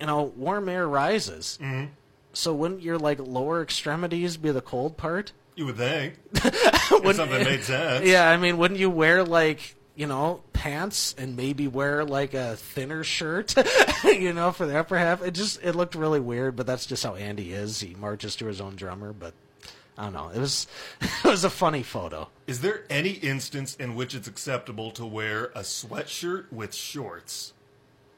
[0.03, 1.59] you know warm air rises.
[1.63, 1.93] Mm-hmm.
[2.33, 5.33] So wouldn't your like lower extremities be the cold part?
[5.55, 6.15] you would think.
[6.35, 8.07] if something made sense.
[8.07, 12.57] Yeah, I mean, wouldn't you wear like you know, pants and maybe wear like a
[12.57, 13.55] thinner shirt,
[14.05, 15.23] you know, for the upper half.
[15.23, 17.81] It just it looked really weird, but that's just how Andy is.
[17.81, 19.35] He marches to his own drummer, but
[19.99, 20.31] I don't know.
[20.31, 20.67] It was
[21.01, 22.29] it was a funny photo.
[22.47, 27.53] Is there any instance in which it's acceptable to wear a sweatshirt with shorts?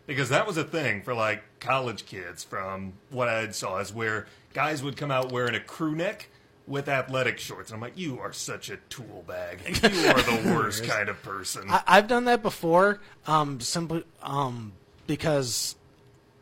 [0.06, 4.26] Because that was a thing for like college kids from what I saw is where
[4.52, 6.28] guys would come out wearing a crew neck
[6.66, 7.70] with athletic shorts.
[7.70, 9.60] And I'm like, you are such a tool bag.
[9.82, 11.64] You are the worst kind of person.
[11.70, 14.72] I, I've done that before, um, simply um,
[15.06, 15.74] because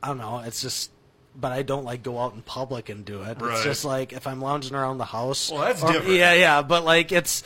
[0.03, 0.41] I don't know.
[0.41, 0.91] It's just,
[1.37, 3.41] but I don't like go out in public and do it.
[3.41, 3.53] Right.
[3.55, 5.51] It's just like if I'm lounging around the house.
[5.53, 6.17] Well, that's or- different.
[6.17, 7.43] Yeah, yeah, but like it's,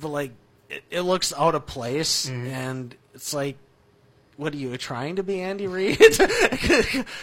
[0.00, 0.32] but like
[0.70, 2.46] it, it looks out of place, Mm-hmm.
[2.46, 3.56] and it's like.
[4.38, 5.98] What are you trying to be, Andy Reid?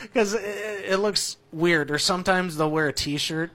[0.04, 1.90] Because it, it looks weird.
[1.90, 3.50] Or sometimes they'll wear a T-shirt,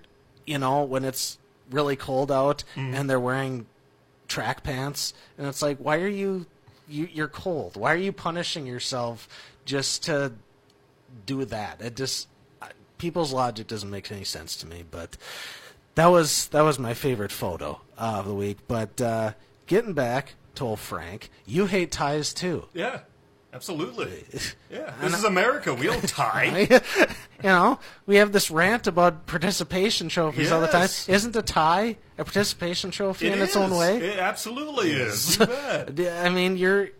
[0.46, 1.38] you know, when it's
[1.70, 2.94] really cold out, Mm-hmm.
[2.94, 3.66] and they're wearing
[4.28, 6.46] track pants, and it's like, why are you,
[6.88, 7.76] you you're cold?
[7.76, 9.28] Why are you punishing yourself
[9.64, 10.32] just to
[11.26, 11.80] do that?
[11.80, 12.28] It just
[12.98, 14.84] people's logic doesn't make any sense to me.
[14.90, 15.16] But
[15.96, 18.58] that was that was my favorite photo of the week.
[18.68, 19.32] But uh,
[19.66, 22.66] getting back to old Frank, you hate ties too.
[22.74, 23.00] yeah,
[23.52, 24.24] absolutely.
[24.70, 25.74] Yeah, this is America.
[25.74, 26.60] We don't tie.
[26.70, 26.78] you
[27.42, 30.82] know, we have this rant about participation trophies all the time.
[30.82, 31.08] Yes.
[31.08, 33.78] Isn't a tie a participation trophy in its own is.
[33.78, 33.96] way?
[33.98, 35.38] It absolutely is.
[35.40, 35.94] You bet.
[35.96, 36.90] D- I mean, you're.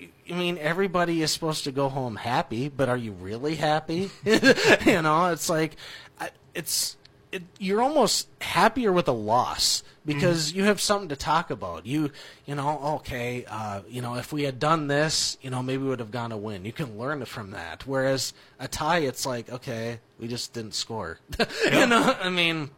[0.00, 4.10] I mean, everybody is supposed to go home happy, but are you really happy?
[4.24, 5.76] you know, it's like,
[6.20, 6.96] I- it's
[7.32, 11.86] it, you're almost happier with a loss because you have something to talk about.
[11.86, 12.10] You,
[12.46, 15.88] you know, okay, uh, you know, if we had done this, you know, maybe we
[15.90, 16.64] would have gone a win.
[16.64, 17.86] You can learn from that.
[17.86, 21.18] Whereas a tie, it's like, okay, we just didn't score.
[21.72, 22.70] you know, I mean.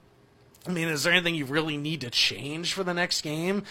[0.64, 3.64] I mean, is there anything you really need to change for the next game?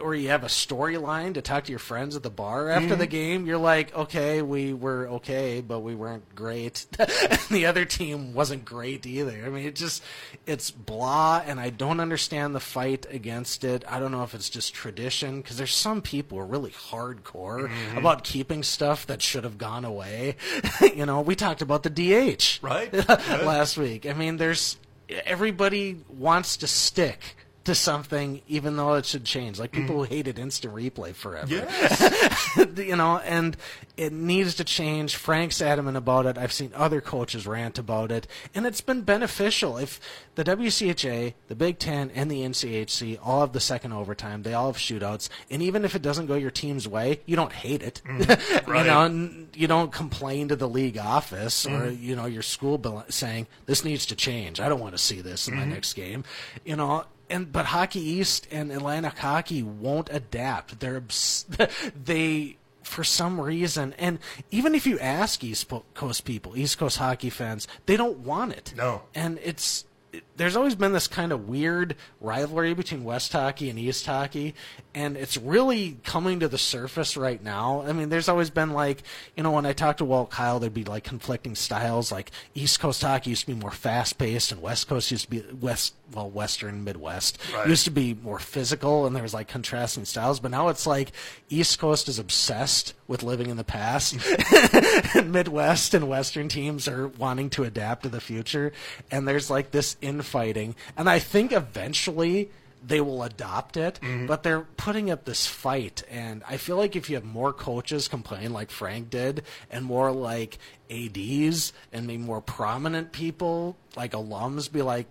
[0.00, 2.98] Or you have a storyline to talk to your friends at the bar after mm-hmm.
[2.98, 3.46] the game?
[3.46, 6.86] You're like, okay, we were okay, but we weren't great.
[6.98, 9.42] and the other team wasn't great either.
[9.44, 10.02] I mean, it just,
[10.46, 13.84] it's blah, and I don't understand the fight against it.
[13.88, 17.68] I don't know if it's just tradition, because there's some people who are really hardcore
[17.68, 17.98] mm-hmm.
[17.98, 20.36] about keeping stuff that should have gone away.
[20.94, 22.92] you know, we talked about the DH Right.
[23.28, 24.06] last week.
[24.06, 24.76] I mean, there's
[25.08, 27.36] everybody wants to stick
[27.68, 29.58] to something, even though it should change.
[29.58, 29.98] Like people mm.
[29.98, 32.56] who hated instant replay forever, Yes.
[32.76, 33.58] you know, and
[33.98, 35.16] it needs to change.
[35.16, 36.38] Frank's adamant about it.
[36.38, 39.76] I've seen other coaches rant about it, and it's been beneficial.
[39.76, 40.00] If
[40.34, 44.72] the WCHA, the Big Ten, and the NCHC all have the second overtime, they all
[44.72, 48.00] have shootouts, and even if it doesn't go your team's way, you don't hate it.
[48.06, 48.66] Mm.
[48.66, 48.86] right.
[48.86, 52.00] you know, you don't complain to the league office or mm.
[52.00, 54.58] you know your school bill saying this needs to change.
[54.58, 55.72] I don't want to see this in my mm-hmm.
[55.72, 56.24] next game.
[56.64, 60.80] You know, and but Hockey East and Atlantic Hockey won't adapt.
[60.80, 61.46] They're obs-
[62.04, 64.18] they for some reason, and
[64.50, 68.72] even if you ask East Coast people, East Coast hockey fans, they don't want it.
[68.76, 69.02] No.
[69.14, 73.78] and it's it- there's always been this kind of weird rivalry between West hockey and
[73.78, 74.54] East hockey,
[74.94, 77.84] and it's really coming to the surface right now.
[77.86, 79.02] I mean, there's always been like,
[79.36, 82.10] you know, when I talked to Walt Kyle, there'd be like conflicting styles.
[82.10, 85.30] Like East Coast hockey used to be more fast paced, and West Coast used to
[85.30, 87.68] be West, well, Western Midwest Right.
[87.68, 90.40] used to be more physical, and there was like contrasting styles.
[90.40, 91.12] But now it's like
[91.50, 94.16] East Coast is obsessed with living in the past,
[95.14, 98.72] and Midwest and Western teams are wanting to adapt to the future.
[99.10, 99.96] And there's like this
[100.28, 102.50] infighting, and I think eventually
[102.86, 106.04] they will adopt it, but they're putting up this fight.
[106.10, 110.12] And I feel like if you have more coaches complain like Frank did, and more
[110.12, 110.58] like
[110.90, 115.06] ADs and maybe more prominent people like alums be like,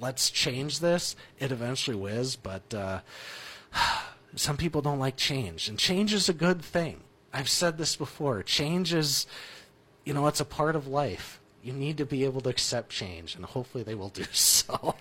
[0.00, 2.36] let's change this, it eventually whiz.
[2.36, 3.00] But uh,
[4.36, 7.00] some people don't like change, and change is a good thing.
[7.34, 8.42] I've said this before.
[8.42, 9.26] Change is,
[10.04, 11.40] you know, it's a part of life.
[11.62, 14.96] You need to be able to accept change, and hopefully they will do so.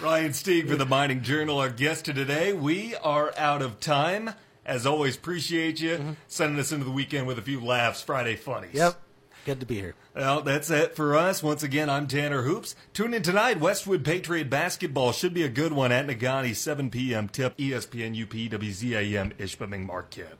[0.00, 2.52] Ryan Stieg for the Mining Journal, our guest to today.
[2.52, 4.30] We are out of time.
[4.66, 6.12] As always, appreciate you mm-hmm.
[6.26, 8.74] sending us into the weekend with a few laughs, Friday funnies.
[8.74, 9.00] yep.
[9.46, 9.94] Good to be here.
[10.14, 11.42] Well, that's it for us.
[11.42, 12.76] Once again, I'm Tanner Hoops.
[12.92, 13.58] Tune in tonight.
[13.58, 17.26] Westwood Patriot basketball should be a good one at Negaunee, 7 p.m.
[17.26, 17.56] tip.
[17.56, 20.36] ESPN UP WZAM Ishpeming Marquette.